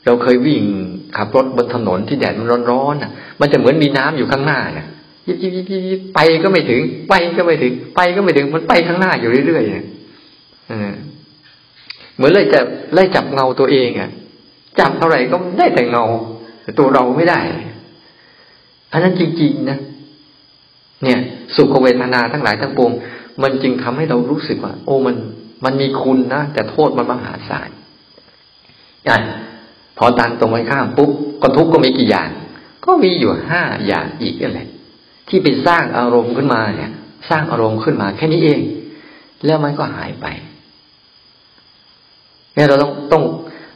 [0.06, 0.62] เราเคยวิ่ง
[1.18, 4.88] ขับรถบนถนนที่แดดมันร้อนๆอะ มันจะเหมือนมีน้ำอยู่ข้างหน้าเนี่ย
[5.28, 9.86] ยิบยิบยิบยิบไปก็ไม่ถึง ไปก็ไม่ถึง ไปก็ไม่ถึง มันไปข้างหน้าอยู่เรื่อยๆเนี่ย
[12.16, 12.60] เหมือนเลยจะ
[12.94, 14.10] ไล่จับเงาตัวเองอะ
[14.80, 16.04] จับเท่าไหร่ก็ได้แต่เงา
[16.64, 17.40] แต่ตัวเราไม่ได้
[18.92, 19.78] อันนั้นจริงๆนะ
[21.04, 21.20] เนี่ย
[21.56, 22.92] สุขเวทนาทั้งหลายทั้งปวง
[23.44, 25.16] มันจึงทำให้เรารู้สึกว่า โอ้มัน
[25.64, 27.70] มันมีคุณนะแต่โทษมันมหาศาล
[29.10, 29.18] อะ
[29.98, 32.30] พอตันตรงไปข้ามปุ๊บก็ทุกข์ก็มีกี่อย่าง
[32.86, 34.68] ก็มีอยู่ห้าอย่างอีกนั่นแหละ
[35.28, 36.92] ที่เป็นสร้างอารมณ์ขึ้นมาเนี่ย
[37.30, 38.62] สร้างอารมณ์ขึ้นมาแค่นี้เอง
[39.46, 40.28] แล้วมันก็หายไป
[42.54, 43.24] เนี่ยเราต้องต้อง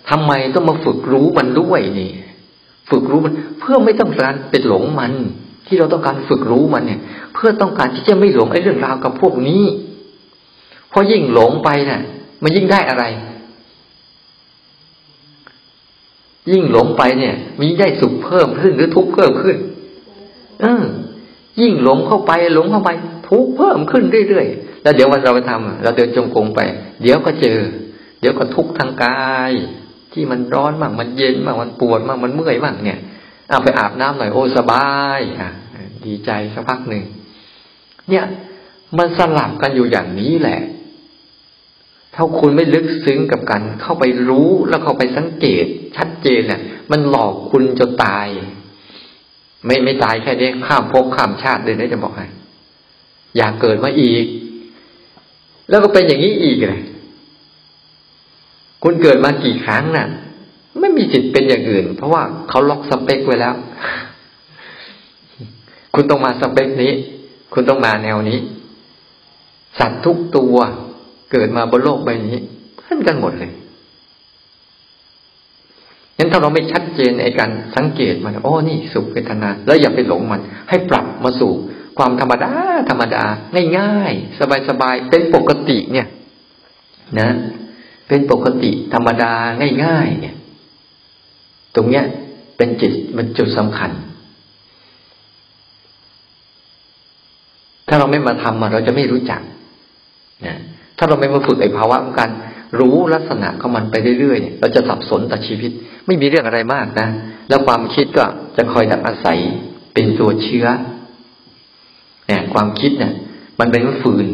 [0.09, 2.11] ทำไมต้องมาฝึกรู้มันด้วยนี่
[2.89, 5.13] ฝึกรู้มัน เพื่อไม่ต้องการเป็นหลงมัน
[5.67, 6.99] ที่เราต้องการฝึกรู้มันเนี่ย
[7.33, 9.63] เพื่อต้องการที่จะไม่หลงไอ้เรื่องราวกับพวกนี้
[10.89, 12.01] เพราะยิ่งหลงไปเนะ่ะ
[12.43, 13.03] มันยิ่งได้อะไร
[16.51, 19.57] ยิ่งหลงไปเนี่ยมันยิ่งได้สุขเพิ่มขึ้นหรือทุกข์เพิ่มขึ้น
[20.61, 20.83] เออ
[21.61, 22.89] ยิ่งหลงเข้าไป หลงเข้าไป
[23.29, 26.59] ทุกข์เพิ่มขึ้นเรื่อยๆแล้วเดี๋ยววันเราไปทำเราเดินจงกรมไป
[27.01, 27.59] เดี๋ยวก็เจอ
[28.19, 29.51] เดี๋ยวก็ทุกข์ทางกาย
[30.13, 32.99] ที่มันร้อนมากมันเย็นมากมันปวดมากมันเมื่อยมากเนี่ย
[33.49, 35.51] เอาไปอาบน้ำหน่อยโอ้สบายอะ
[36.05, 37.03] ดีใจสักพักหนึ่ง
[38.09, 38.25] เนี่ย
[38.97, 40.61] มันสลับกันอยู่อย่างนี้แหละ
[42.15, 45.65] ถ้าคุณไม่ลึกซึ้งกับกัน เข้าไปรู้แล้วเข้าไปสังเกต
[45.97, 48.27] ชัดเจนเนี่ย มันหลอกคุณจนตาย
[49.65, 52.27] ไม่ไม่ตายแค่นี้ข้ามภพข้ามชาติเลยนะจะบอกให้
[53.37, 54.25] อยากเกิดมาอีก
[55.69, 56.81] แล้วก็เป็นอย่างนี้อีกเลย
[58.83, 60.07] คุณเกิดมากี่ครั้งนะ่ะ
[60.79, 63.55] ไม่มีสิทธิ์เป็นอย่างอื่น เพราะว่าเขาล็อกสเปคไว้แล้ว
[65.95, 66.91] คุณต้องมาสเปคนี้
[67.53, 68.39] คุณต้องมาแนวนี้
[69.79, 70.55] สัตว์ทุกตัว
[71.31, 72.37] เกิดมาบนโลกใบนี้
[72.77, 73.51] เพื่อนกันหมดเลย
[76.17, 81.51] งั้นถ้าเราไม่ชัดเจนในการสังเกตมันโอ้นี่สุขเวทนา แล้วอย่าไปหลงมัน ให้ปรับมาสู่
[81.97, 82.51] ความธรรมดา
[82.89, 83.23] ธรรมดา
[83.77, 86.07] ง่ายๆ สบายๆ เป็นปกติเนี่ย
[87.19, 87.29] นะ
[88.07, 89.31] เป็นปกติธรรมดา
[89.85, 90.35] ง่ายๆเนี่ย
[91.75, 92.03] ตรงเนี้ย
[92.57, 93.91] เป็นจิตมันจุดสำคัญ
[97.87, 99.41] ถ้าเราไม่มาทำเราจะไม่รู้จัก
[100.45, 100.57] นะ
[100.97, 102.29] ถ้าเราไม่มาฝึกไอ้ภาวะของการ
[102.79, 105.71] รู้ลักษณะของมันไปเรื่อยๆเนี่ยเราจะสับสนต่อชีวิต
[106.05, 107.07] ไม่มีเรื่องอะไรมากนะ
[107.49, 108.25] แล้วความคิดก็
[108.57, 109.37] จะคอยดักอาศัย
[109.93, 110.67] เป็นตัวเชื้อ
[112.27, 113.13] เนี่ยความคิดเนี่ย
[113.59, 114.25] มันเป็นฟืน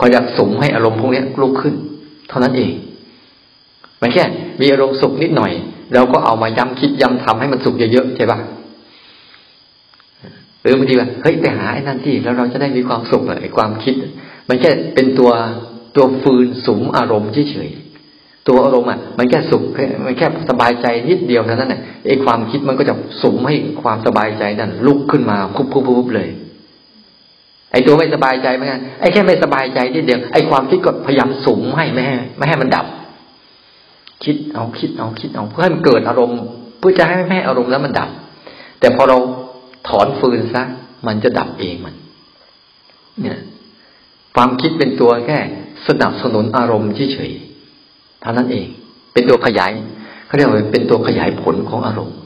[0.00, 1.74] คอยดักสมให้อารมณ์พวกนี้ลุกขึ้น
[2.28, 2.72] เท่านั้นเอง
[4.00, 4.24] มันแค่
[4.60, 5.52] มีอารมณ์สุขนิดหน่อย
[5.94, 8.38] เราก็เอามาย้ำคิดย้ำทำให้มันสุขเยอะๆใช่ปะ
[10.60, 13.94] หรือบางทีว่าเฮ้ยไปหาไอ้นั่นที่แล้วเราจะได้มีความสุขเลยความคิด
[14.48, 15.30] มันแค่เป็นตัว
[15.96, 19.62] ตัวฟืนสุมอารมณ์เฉยๆตัวอารมณ์อะมันแค่สุข
[20.06, 26.28] มันแค่สบายใจนิดเดียวเท่านั้นแหละไอ้ความคิดมันก็จะสุมให้ความสบายใจนั่นลุกขึ้นมาคุบคุบคุบเลย
[27.72, 32.86] ไอ้ตัวไม่สบายใจเหมือนกันไอ้แค่ไม่สบายใจนิดเดียวไอ้ความคิดก็พยายามสุมให้ไม่ให้ไม่ให้มันดับ
[34.28, 36.40] คิดเอาคิดเอาคิดเอาเพื่อให้มันเกิดอารมณ์
[36.78, 38.10] เพื่อจะให้แม่อารมณ์แล้วมันดับ
[38.80, 39.18] แต่พอเรา
[39.88, 40.62] ถอนฟืนซะ
[41.06, 41.94] มันจะดับเองมัน
[43.20, 43.38] เนี่ย
[44.34, 45.38] ความคิดเป็นตัวแค่
[45.88, 48.66] สนับสนุนอารมณ์เฉยๆเท่านั้นเอง
[49.12, 49.70] เป็นตัวขยาย
[50.26, 52.16] เขาเรียกว่าเป็นตัวขยายผลของอารมณ์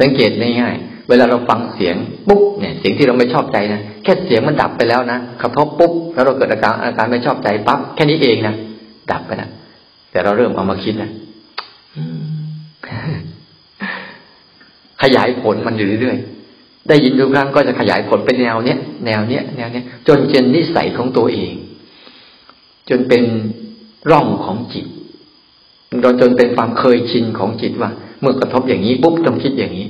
[0.00, 0.30] สังเกต
[0.60, 1.96] ง่ายๆเวลาเราฟังเสียง
[2.28, 8.54] ปุ๊บเนี่ย เสียงที่เราไม่ชอบใจนะแค่เสียงมันดับไปแล้วนะกระทบปุ๊บแล้วเราเกิดอาการอาการไม่ชอบใจปั๊บแค่นี้เองนะ
[9.12, 9.50] ดับไปนะ
[10.12, 11.10] แต่เราเริ่มเอามาคิดนะ
[15.02, 21.54] ขยายผลมันอยู่เรื่อยๆ ได้ยินทุกครั้งก็จะขยายผลเป็นแนวเนี้ยแนวเนี้ยแนวเนี้ยจนเป็นนิสัยของตัวเอง
[22.88, 23.22] จนเป็น
[24.10, 24.86] ร่องของจิต
[26.02, 29.86] เราจนเป็นความเคยชินของจิตว่า เมื่อกระทบอย่างนี้ปุ๊บต้องคิดอย่างนี้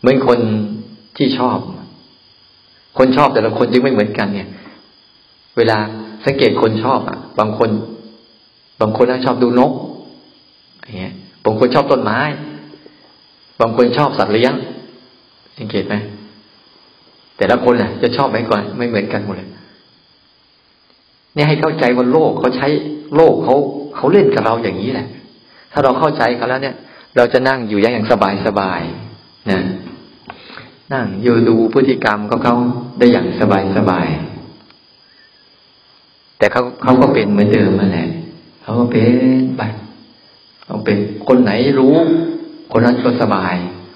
[0.00, 0.38] เหมือนคน
[1.16, 1.58] ที่ชอบ
[2.98, 4.48] คนชอบแต่ละคนจึงไม่เหมือนกัน เนี่ย
[5.56, 5.78] เวลา
[6.24, 7.70] สังเกตคนชอบอะ บางคน
[8.80, 9.72] บางคนชอบดูนก
[10.84, 11.14] อย่างเงี้ย
[11.44, 12.18] บางคนชอบต้นไม้
[13.60, 14.52] บางคนชอบสัตว์เลี้ยง
[15.58, 15.94] สังเกตไหม
[17.36, 19.48] แต่ละคนน่ะ จะชอบไหมก่อนไม่เหมือนกันหมดเลย
[21.34, 22.68] เนี่ยให้เข้าใจว่าโลกเขาใช้
[23.16, 23.54] โลกเขา
[23.96, 25.06] เขาเล่นกับเราอย่างนี้แหละ
[25.72, 26.76] ถ้าเราเข้าใจเขาแล้วเนี่ย
[27.16, 28.80] เราจะนั่งอยู่อย่างสบายสบาย
[29.50, 29.60] นะ
[30.92, 32.54] นั่งอยู่ดูพฤติกรรมของเขา
[32.98, 34.06] ได้อย่างสบายสบาย
[36.38, 38.08] แต่เขาเขาก็เป็นเหมือนเดิมมาแหละ
[38.62, 39.12] เขาก็เป็น
[39.56, 39.62] ไป
[40.64, 41.96] เขาเป็นคนไหนรู้
[42.72, 43.54] คนนั้นก็สบาย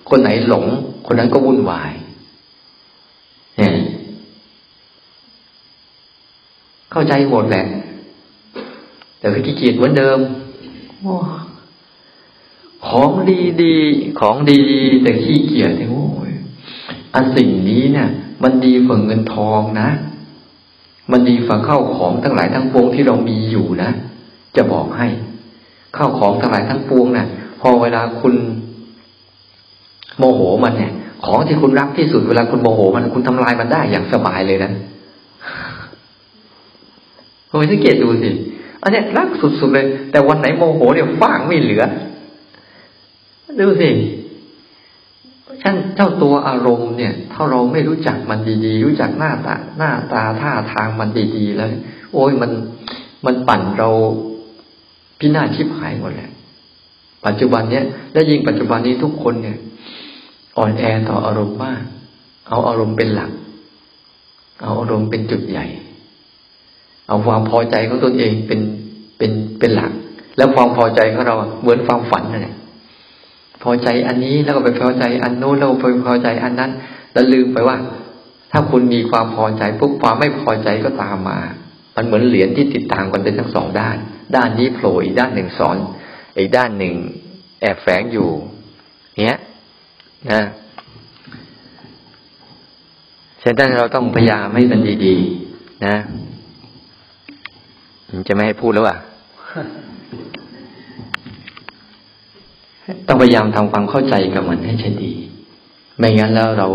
[0.08, 0.66] คนไหนหลง
[1.06, 1.92] คนนั้นก็วุ่นวาย
[3.58, 3.74] เนี่ย
[6.90, 7.66] เข้าใจหมดแหละ
[9.18, 10.18] แต่ก็ขี้เกียจเหมือนเดิม
[12.88, 13.74] ของดีดี
[14.20, 14.60] ของดี
[15.02, 16.30] แต่ขี้เกียจโอ้ย
[17.14, 18.08] อันสิ่งนี้เนี่ย
[18.42, 19.88] มันดีฝ่าเงินทองนะ
[21.10, 23.90] มันดีฝ่าข้าวของทั้งหลายทั้งปวงที่เรามีอยู่นะ
[24.56, 25.08] จะบอกให้
[25.96, 27.26] ข้าวของทั้งหลายทั้งปวงนะ่ะ
[27.60, 28.34] พอเวลาคุณ
[30.18, 30.92] โมโหมันเนี่ย
[31.24, 34.72] ของที่คุณรักที่สุดเวลาคุณโมโห มันคุณทำลายมันได้อย่างสบายเลยนะ
[37.48, 38.30] คุณสังเกตดูสิ
[38.82, 41.84] อันนี้รักสุดๆเลย แต่วันไหนโมโหเนี่ยฟางไม่เหลือ
[43.60, 43.88] ดูสิ
[45.62, 51.68] ฉันเจ้าตัวอารมณ์เนี่ย ถ้าเราไม่รู้จักมันดีๆ รู้จักหน้าตาหน้าตาท่าทางมันดีๆแล้ว
[52.12, 52.50] โอ้ยมัน
[53.26, 53.90] มันปั่นเรา
[55.24, 56.30] พินาศชิบหายหมดแหละ
[57.26, 59.58] ปัจจุบันเนี้ยและยิ่งปัจจุบันนี้ทุกคนเนี่ย
[60.58, 61.82] อ่อนแอต่ออารมณ์มาก
[62.48, 63.30] เอาอารมณ์เป็นหลัก
[64.62, 65.66] เอาอารมณ์เป็นจุดใหญ่
[67.08, 68.60] เอาความพอใจของตนเองเป็น
[69.18, 69.90] เป็นเป็นหลัก
[70.36, 72.54] แล้วความพอใจของเราเหมือนความฝันนั่นแหละ
[73.62, 76.70] พอใจอันนี้แล้วก็ไปพอใจอันโน้นแล้วไปพอใจอันนั้น
[77.12, 77.76] แล้วลืมไปว่า
[78.52, 81.38] ถ้าคุณมีความพอใจปุ๊บความไม่พอใจก็ตามมา
[81.96, 83.98] มันเหมือนเหรียญที่ติดตามกันเป็นทั้งสองด้าน
[84.36, 85.76] ด้านนี้โผล่อีกด้านหนึ่งสอน
[86.38, 86.94] อีกด้านหนึ่ง
[87.60, 88.28] แอบแฝงอยู่
[89.22, 89.38] เนี้ย
[90.32, 90.42] นะ
[93.42, 95.96] ฉะนั้นเราต้องพยายามให้มันดีๆ นะ
[98.28, 98.98] จะไม่ให้พูดแล้วอะ
[103.08, 105.12] ต้องพยายามทำความเข้าใจกับมันให้ใช่ดี
[105.98, 106.68] ไม่งั้นแล้วเรา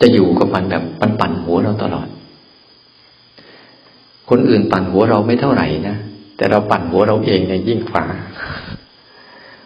[0.00, 2.08] จะอยู่กับมันแบบปันปั่นหัวเราตลอด
[4.30, 5.96] คนอื่นปั่นหัวเราไม่เท่าไหร่นะ
[6.36, 8.04] แต่เราปั่นหัวเราเองเนี่ยยิ่งฝา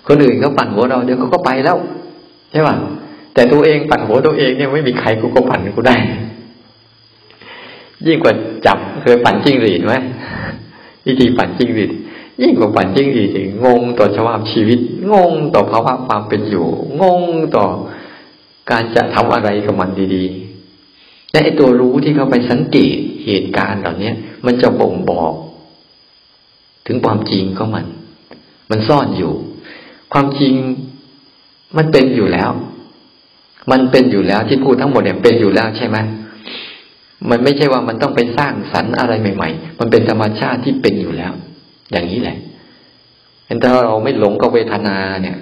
[0.06, 1.76] คนอื่นเขาปั่นหัวเราเดี๋ยวเขาก็ไปแล้ว
[2.52, 2.76] ใช่ป่ะ
[3.35, 5.96] แต่ตัวเองปั่นหัวตัวเองเนี่ยไม่มีใครกูก็ปั่นกูได้
[8.06, 8.35] ยิ่งกว่า
[8.66, 9.94] จับเคยปั่นจิ้งหรีดไหม
[11.06, 11.90] วิธีปั่นจิ้งหรีด
[12.42, 13.30] ยิ่งกว่าปั่นจิ้งหรีด
[13.64, 14.80] งงต่อสภาพชีวิต
[15.12, 16.66] งงต่อภาวะความเป็นอยู่
[17.00, 17.22] งง
[17.56, 17.66] ต่อ
[18.70, 24.12] การจะทำอะไรกับมันดีๆและไอ้ตัวรู้ที่เขาไปสังเกตเหตุการณ์เหล่านี้
[24.46, 25.33] มันจะบ่งบอก
[26.90, 27.87] ถึงความจริงของมัน
[28.70, 29.33] มันซ่อนอยู่
[30.12, 30.55] ความจริง
[31.76, 32.50] มันเป็นอยู่แล้ว
[33.70, 35.96] มันเป็นอยู่แล้วที่พูดทั้งหมดเนี่ยเป็นอยู่แล้วใช่ไหม
[37.31, 41.33] มันไม่ใช่ว่ามันต้องไปสร้างสรรค์อะไรใหม่ ๆ มันเป็นธรรมชาติที่เป็นอยู่แล้ว
[41.90, 42.38] อย่างนี้แหละ
[43.46, 45.38] เห็นถ้าเราไม่หลงกับเวทนาเนี่ย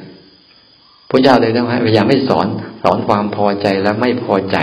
[1.11, 2.47] พระเจ้าเลยนะพยายามไม่สอน
[2.83, 4.57] สอนความพอใจและไม่พอใจ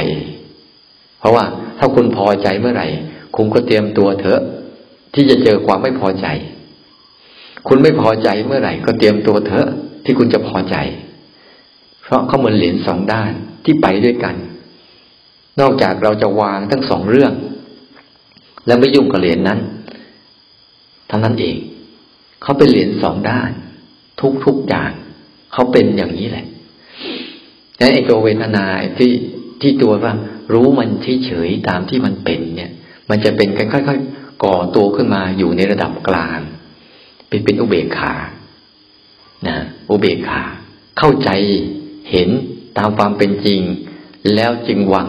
[1.19, 1.45] เพราะว่า
[1.77, 2.87] ถ้าคุณพอใจเมื่อไหร่
[3.35, 4.41] คุณก็เตรียมตัวเถอะ
[5.13, 6.27] ที่จะเจอความไม่พอใจ
[7.67, 9.69] คุณไม่พอใจเมื่อไหร่ ก็เตรียมตัวเถอะ
[10.05, 10.75] ที่คุณจะพอใจ
[12.03, 13.31] เพราะเขาเหมือนเหรียญสองด้าน
[13.65, 14.35] ที่ไปด้วยกัน
[15.61, 17.33] นอกจากเราจะวางทั้งสองเรื่อง
[18.67, 19.59] แล้วไม่ยุ่งกับเหรียญนนั้น
[21.09, 21.57] ทั้งนั้นเอง
[22.41, 23.51] เขาเป็นเหรียญสองด้าน
[24.21, 24.91] ทุกทุกอย่าง
[25.53, 26.45] เขาเป็นอย่างนี้แหละ
[27.79, 28.65] นั้นไอ้ตัวเวทนา
[28.97, 29.11] ที่
[29.61, 30.13] ที่ตัวว่า
[30.53, 30.89] รู้มัน
[31.25, 32.71] เฉยๆตามที่มันเป็นเนี่ย
[33.09, 36.39] มันจะเป็นค่อยๆก่อตัวขึ้นมาอยู่ในระดับกลาง
[37.43, 38.13] เป็นเป็นอุเบกขา
[39.47, 39.55] นะ
[39.89, 40.41] อุเบกขา
[40.97, 41.29] เข้าใจ
[42.11, 42.29] เห็น
[42.77, 43.61] ตามความเป็นจริง
[44.35, 45.07] แล้วจึงวาง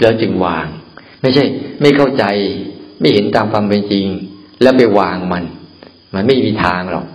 [0.00, 0.66] แล้วจึงวาง
[1.20, 1.44] ไม่ใช่
[1.80, 2.24] ไม่เข้าใจ
[3.00, 4.06] ไม่เห็นตามความเป็นจริง
[4.62, 5.44] แล้วไปวางมัน
[6.14, 7.06] มันไม่มีทางหรอก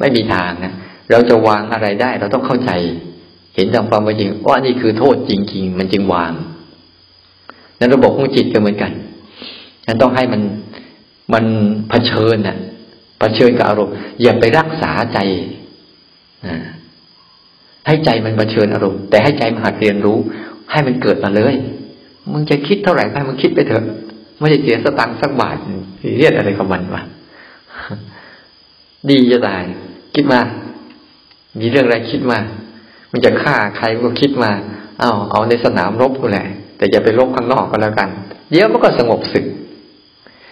[0.00, 0.74] ไม่มีทางนะ
[1.10, 2.70] เราจะวางอะไรได้ เราต้องเข้าใจ
[3.54, 6.32] เห็นตามความเป็นจริงว่านี่คือโทษจริง ๆ มันจึงวาง
[7.78, 8.92] นั้นระบบของจิตก็เหมือนกัน
[9.86, 10.42] นั้นต้องให้มัน
[11.32, 11.44] มัน
[11.88, 12.56] เผชิญนะ่ะ
[13.20, 15.18] เผชิญกับอารมณ์ อย่าไปรักษาใจ
[17.86, 20.18] ให้ใจมันเผชิญอารมณ์ แต่ให้ใจมันหัดเรียนรู้
[20.70, 21.54] ให้มันเกิดมาเลย
[22.32, 23.84] มึงจะคิดเท่าไหร่ให้มึงคิดไปเถอะ
[24.38, 25.56] ไม่ได้เสียสตังค์สักบาท
[26.18, 27.02] เรียกอะไรกับมันวะ
[29.10, 29.62] ดีจะตาย
[30.14, 30.40] คิดมา
[31.60, 32.38] มีเรื่องอะไรคิดมา
[33.12, 34.50] มันจะฆ่าใครก็คิดมา
[35.00, 38.08] เอาเอาในสนามรบกูแหละ แต่อย่าไปรบข้างนอกก็แล้วกัน
[38.50, 39.44] เดี๋ยวมันก็สงบสึก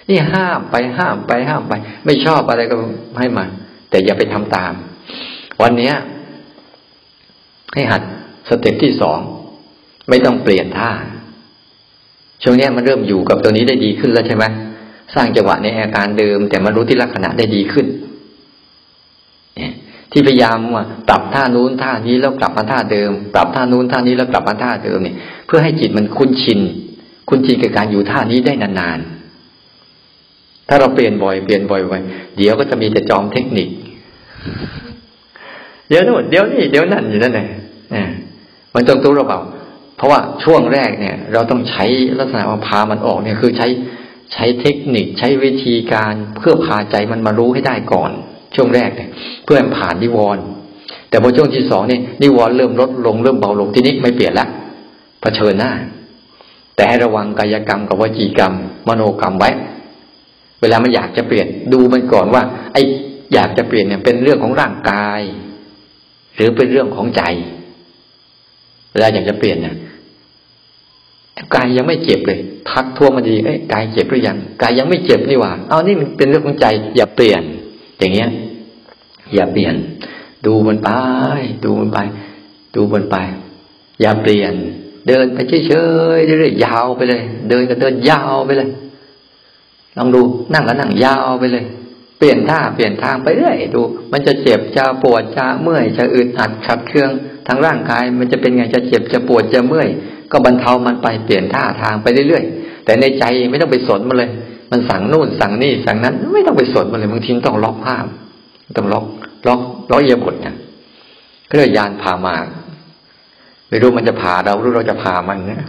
[0.09, 1.73] นี่ห้ามไปห้ามไปห้ามไป
[2.05, 2.75] ไม่ชอบอะไรก็
[3.19, 3.49] ให้มัน
[3.91, 4.73] แต่อย่าไปทำตาม
[5.63, 5.95] วันเนี้ย
[7.75, 8.03] ให้หัด
[8.49, 9.19] สเต็ปที่สอง
[10.09, 10.91] ไม่ต้องเปลี่ยนท่า
[12.43, 14.45] ช่วงนี้มันเริ่มอยู่กับตัวนี้ได้ดีขึ้นแล้วใช่ไหม
[15.15, 17.87] สร้างจังหวะในอาการเดิม แต่มันรู้ที่ลักษณะได้ดีขึ้น
[20.13, 25.17] ที่พยายามว่าปรับท่านู้นท่านี้แล้วกลับมาท่าเดิม ปรับท่านู้นท่านี้แล้วกลับมาท่าเดิมเนี่ย
[25.47, 26.61] เพื่อให้จิตมันคุ้นชิน
[27.29, 29.18] คุ้นชินกับการอยู่ท่านี้ได้นานๆ
[30.69, 31.99] ถ้าเราเปลี่ยนบ่อยเปลี่ยนบ่อยไว้
[32.37, 33.69] เดี๋ยวก็จะมีแต่จอมเทคนิค
[35.89, 37.47] เดี๋ยวนู่นเดี๋ยวนี่เดี๋ยวนั่นอยู่นั่นแหละ
[38.75, 39.41] มันต้องตู้เราเปล่า
[39.97, 41.85] เพราะว่าช่วงแรกเนี่ย เราต้องใช้
[42.19, 43.69] ลักษณะว่าพามันออกเนี่ย คือใช้
[44.33, 48.11] ใช้เทคนิคใช้วิธีการเพื่อพาใจมันมารู้ให้ได้ก่อน
[48.55, 49.11] ช่วงแรกเนี่ย
[49.45, 50.43] เพื่อผ่านนิวรณ์
[51.11, 54.47] แต่พอช่วงที่สองนี่นิวรณ์เริ่มลดลงเริ่มเบาลงทีนี้ไม่เปลี่ยนละ
[55.21, 55.73] เผชิญหน้า
[56.77, 58.53] แต่ให้ระวังกายกรรมกับวจีกรรม
[58.89, 59.51] มโนกรรมไว้
[60.61, 62.43] เวลามันอยากจะเปลี่ยน ดูมันก่อนว่า
[62.73, 62.83] ไอ้
[63.35, 65.21] อยากจะเปลี่ยนเนี่ย เป็นเรื่องของร่างกาย
[66.35, 67.23] หรือเป็นเรื่องของใจ
[68.93, 69.77] เวลาอยากจะเปลี่ยนเนี่ย
[71.55, 72.41] กายยังไม่เจ็บเลย
[72.71, 76.67] ทักทั่วมาดีเอ้ยกายเจ็บหรือยังกายยังไม่เจ็บนี่หว่า เอานี่มันเป็นเรื่องของใจ
[76.97, 77.43] อย่าเปลี่ยน
[77.99, 78.29] อย่างเงี้ย
[79.35, 79.75] อย่าเปลี่ยน
[80.47, 80.91] ดูมันไป
[81.65, 81.99] ดูมันไป
[82.75, 83.17] ดูมันไป
[84.01, 84.55] อย่าเปลี่ยน
[85.07, 85.73] เดินไปเฉ
[86.17, 88.69] ยๆเรื่อยๆยาวไปเลย เดินก็เดินยาวไปเลย
[89.97, 90.21] ลองดู
[90.53, 91.65] นั่งก็นั่งยาวไปเลย
[92.19, 97.11] เปลี่ยนท่าเปลี่ยนทางไปเรื่อยดู มันจะเจ็บจะปวดจะเมื่อยจะอึดอัดขัดเคือง
[97.47, 99.89] ทางร่างกาย มันจะเป็นไงจะเจ็บจะปวดจะเมื่อย
[100.33, 104.31] ก็บรรเทามันไปเปลี่ยนท่าทางไปเรื่อยๆแต่ในใจไม่ต้องไปสนมันเลย
[104.71, 108.05] มันสั่งนู่นสั่งนี่สั่งนั้น ไม่ต้องไปสนมันเลยบางทีต้องล็อกภาพ
[108.77, 109.05] ต้องล็อก
[109.47, 110.55] ล็อกล็อกเยียบทเนี่ย
[111.51, 112.35] ก็เลยยานพามา
[113.69, 115.63] ไม่รู้มันจะพาเราหรือเราจะพามันเนี่ย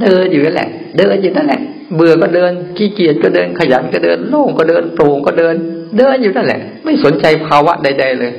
[0.00, 1.60] เดินอยู่นั่นแหละ เดินอยู่นั่นแหละ
[1.96, 5.54] เบื่อก็เดินขี้เกียจก็เดินขยันก็เดินโล่งก็เดินโปร่งก็เดิน
[5.96, 8.32] เดินอยู่นั่นแหละ ไม่สนใจภาวะใด ๆ เลย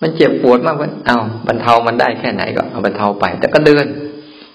[0.00, 3.84] มันเจ็บปวดมากเลยเอาบรรเทามันได้แค่ไหนก็เอาบรรเทาไป แต่ก็เดิน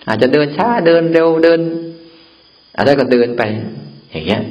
[0.08, 1.60] อาจจะเดินช้าเดินเร็วเดิน
[2.78, 3.41] อะไรก็เดินไป
[4.12, 4.41] อย่างเงี้ย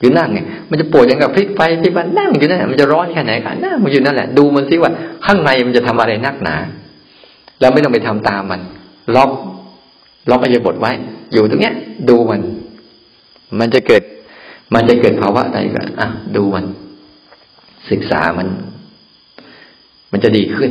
[0.00, 0.38] อยู่นั่งไง
[0.70, 4.92] มันจะปวดอย่างกับพลิกไปที่มันนั่งอยู่นั่นแหละมันจะร้อนแค่ไหนกันนั่งมันอยู่นั่นแหละดูมันสิว่า
[5.26, 6.56] ข้างในมันจะทำอะไรนักหนา
[7.60, 8.60] แล้วไม่ต้องไปทำตามมัน
[9.16, 9.30] ล็อก
[10.30, 10.92] ล็อกอายบทไว้
[11.32, 11.74] อยู่ตรงเนี้ย
[12.08, 12.40] ดูมัน
[13.58, 14.02] มันจะเกิด
[14.74, 16.64] มันจะเกิดภาวะใดก็อะดูมัน
[17.90, 18.48] ศึกษามัน
[20.12, 20.70] มันจะดีขึ้น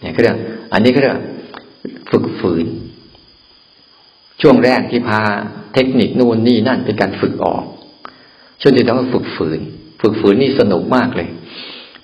[0.00, 0.36] เนี่ยก็เรื่อง
[0.72, 1.18] อันนี้ก็เรื่อง
[2.10, 2.66] ฝึกฝืน
[4.40, 5.20] ช่วงแรกที่พา
[5.74, 7.64] เทคนิคนู่นนี่นั่นเป็นการฝึกออก
[8.60, 9.60] ช่วงที่ต้องฝึกฝืน
[10.00, 11.28] ฝึกฝืนนี่สนุกมากเลย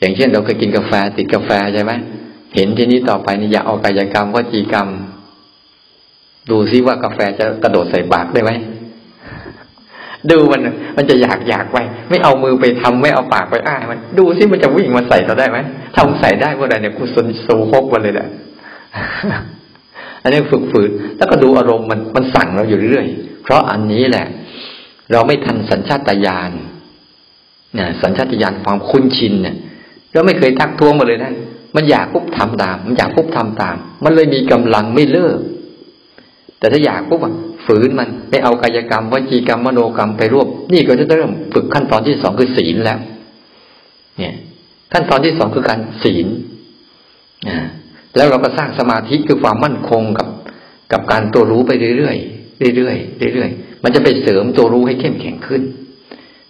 [0.01, 1.93] อย่างเช่นเราเคยกินกาแฟติดกาแฟใช่ไหม
[2.55, 4.89] เห็นทีนี้ต่อไปนี่อย่าเอากายกรรมวจีกรรม
[6.51, 8.53] ดูซิว่ากาแฟจะกระโดดใส่ปากได้ไหม
[10.31, 10.61] ดูมัน
[10.97, 11.79] มันจะอยากอยากไป
[12.11, 15.59] ไม่เอามือไปทำไม่เอาปากไปอ้ามันดูซิมันจะวิ่งมาใส่เราได้ไหม
[15.97, 18.29] ทำใส่ได้เมื่อไรเนี่ยกูสนโซฮกมาเลยแหละ
[20.23, 23.07] อันนี้ฝึกฝืนแล้วก็ดูอารมณ์มันมันสั่งเราอยู่เรื่อย
[23.43, 24.27] เพราะอันนี้แหละ
[25.13, 26.51] เราไม่ทันสัญชาตญาณ
[27.75, 29.57] เนี่ยสัญชาตญาณความคุ้นชินเนี่ย
[30.13, 31.33] เราไม่เคยทักท้วงมาเลยนะ
[31.77, 35.39] มันอยากปุ๊บทำตาม มันอยากปุ๊บทำตาม มันเลยมีกำลังไม่เลิก
[36.65, 37.21] แต่ถ้าอยากปุ๊บ
[37.67, 42.99] ฝืนมันไม่เอากายกรรมวจีกรรมมโนกรรมไปรวบ นี่ก็จะเริ่มฝึกขั้นตอนที่สองคือศีลแล้ว
[44.19, 44.35] เนี่ย
[44.93, 46.27] ขั้นตอนที่สองคือการศีล
[47.49, 47.59] อ่า
[48.17, 50.29] แล้วเราก็สร้างสมาธิคือความมั่นคงกับ
[50.93, 55.63] กับการตัวรู้ไปเรื่อยๆเรื่อยๆเรื่อยๆมันจะไปเสริมตัวรู้ให้เข้มแข็งขึ้น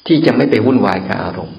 [0.07, 1.59] ที่จะไม่ไปวุ่นวายกับอารมณ์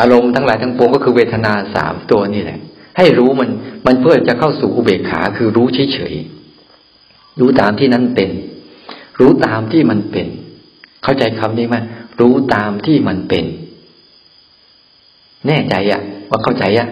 [0.00, 2.58] อารมณ์ทั้งหลายทั้งปวงก็คือเวทนาสามตัวนี่แหละ
[2.98, 3.50] ให้รู้มัน
[3.86, 6.37] มันเพื่อจะเข้าสู่อุเบกขาคือรู้เฉยๆ
[7.40, 8.30] รู้ตามที่นั้นเป็น
[9.20, 10.26] รู้ตามที่มันเป็น
[11.02, 11.76] เข้าใจคำนี้ไหม
[12.20, 13.44] รู้ตามที่มันเป็น
[15.46, 16.88] แน่ใจอะว่าเข้าใจอะ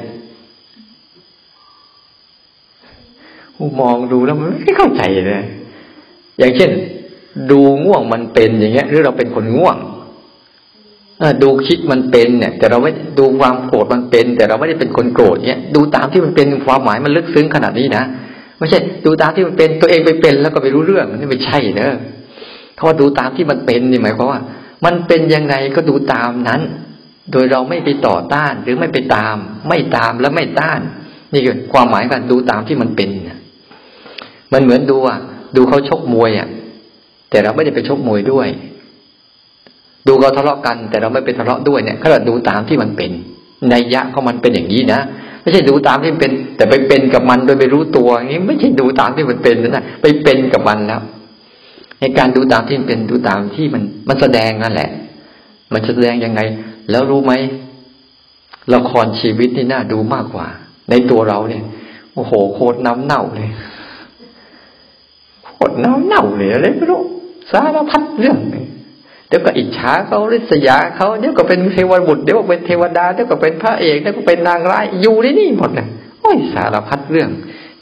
[3.81, 5.45] มองดูแล้วมันไม่เข้าใจเลย
[6.39, 6.71] อย่างเช่น
[7.51, 9.77] ดูง่วงมันเป็นอย่างเงี้ย หรือเราเป็นคนง่วง
[11.43, 18.05] ดูคิดมันเป็นเนี่ย แต่เราไม่ดูความโกรธมันเป็น แต่เราไม่ได้เป็นคนโกรธเนี่ยดูตามที่มันเป็นความหมายมันลึกซึ้งขนาดนี้นะ
[18.59, 21.93] ไม่ใช่ดูตามที่มันเป็นตัวเองไปเป็นแล้วก็ไปรู้เรื่องนี่ไม่ใช่เนอะ
[22.75, 24.41] เขาว่าดูตามที่มันเป็นนี่หมายความว่า
[24.85, 26.61] มันเป็นยังไงก็ดูตามนั้น
[27.33, 29.37] โดยเราไม่ไปต่อต้านหรือไม่ไปตาม
[29.69, 30.81] ไม่ตามและไม่ต้าน
[31.33, 33.11] นี่คือความหมายการดูตามที่มันเป็น
[34.53, 35.19] มันเหมือนดูอะ
[35.57, 36.49] ดูเขาชกมวยอะ
[37.31, 38.49] แต่เราไม่ได้ไปชกมวยด้วย
[40.09, 43.11] ดูเขาทะเลาะกัน แต่เราไม่ไปทะเลาะด้วยเนี่ยเขาดูตามที่มันเป็น
[43.71, 45.01] ในยะของมันเป็นอย่างนี้นะ
[45.47, 51.01] ไม่ใช่ดูตามที่เป็น แต่ไปเป็นกับมันโดยไม่รู้ตัวอย่างนี้ไม่ใช่ดูตามที่มันเป็นนะไปเป็นกับมันแล้ว
[52.01, 54.91] ในการดูตามที่มันเป็นดูตามที่มันมันแสดงนั่นแหละ
[55.73, 56.41] มันแสดงยังไง
[56.91, 57.33] แล้วรู้ไหม
[58.75, 60.47] ละครชีวิตนี่น่าดูมากกว่า
[60.91, 61.63] ในตัวเราเนี่ย
[62.15, 63.49] โอ้โหโคตรน้ำเน่าเลย
[65.55, 67.01] โคตรน้ำเน่าเลยอะไรไม่รู้
[67.51, 68.65] สารพัดเรื่องเลย
[69.29, 75.87] เดี๋ยวก็อิจฉาเขาริษยาเขาเดี๋ยวก็เป็นเทวบุตรเดี๋ยวก็เป็นเทวดาเดี๋ยวก็เป็นพระเอกเดี๋ยวก็เป็นนางร้ายอยู่ในนี่หมดเลย
[76.21, 77.31] โอ้ยสารพัดเรื่อง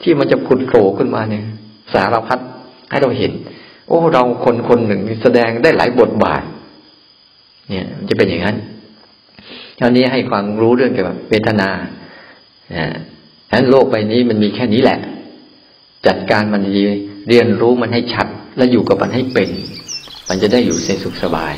[0.03, 1.45] ที่มันจะผุดโผล่ขึ้นมาเนี่ย
[1.95, 2.39] สารพัด
[2.91, 3.33] ให้เราเห็น
[3.89, 6.43] โอ้เราคนคนหนึ่งแสดงได้หลายบทบาท
[7.69, 8.57] เนี่ยมันจะเป็นอย่างนั้น
[9.77, 11.71] เท่านี้ให้ความรู้เรื่องเกี่ยวกับเวทนา
[12.75, 12.87] อ่า
[13.49, 14.99] ฉะนั้นโลกใบนี้มันมีแค่นี้แหละ
[16.07, 16.83] จัดการมันดี
[17.29, 18.27] เรียนรู้มันให้ชัด
[18.57, 19.51] และอยู่กับมันให้เป็น
[20.29, 21.55] มันจะได้อยู่ในสุขสบาย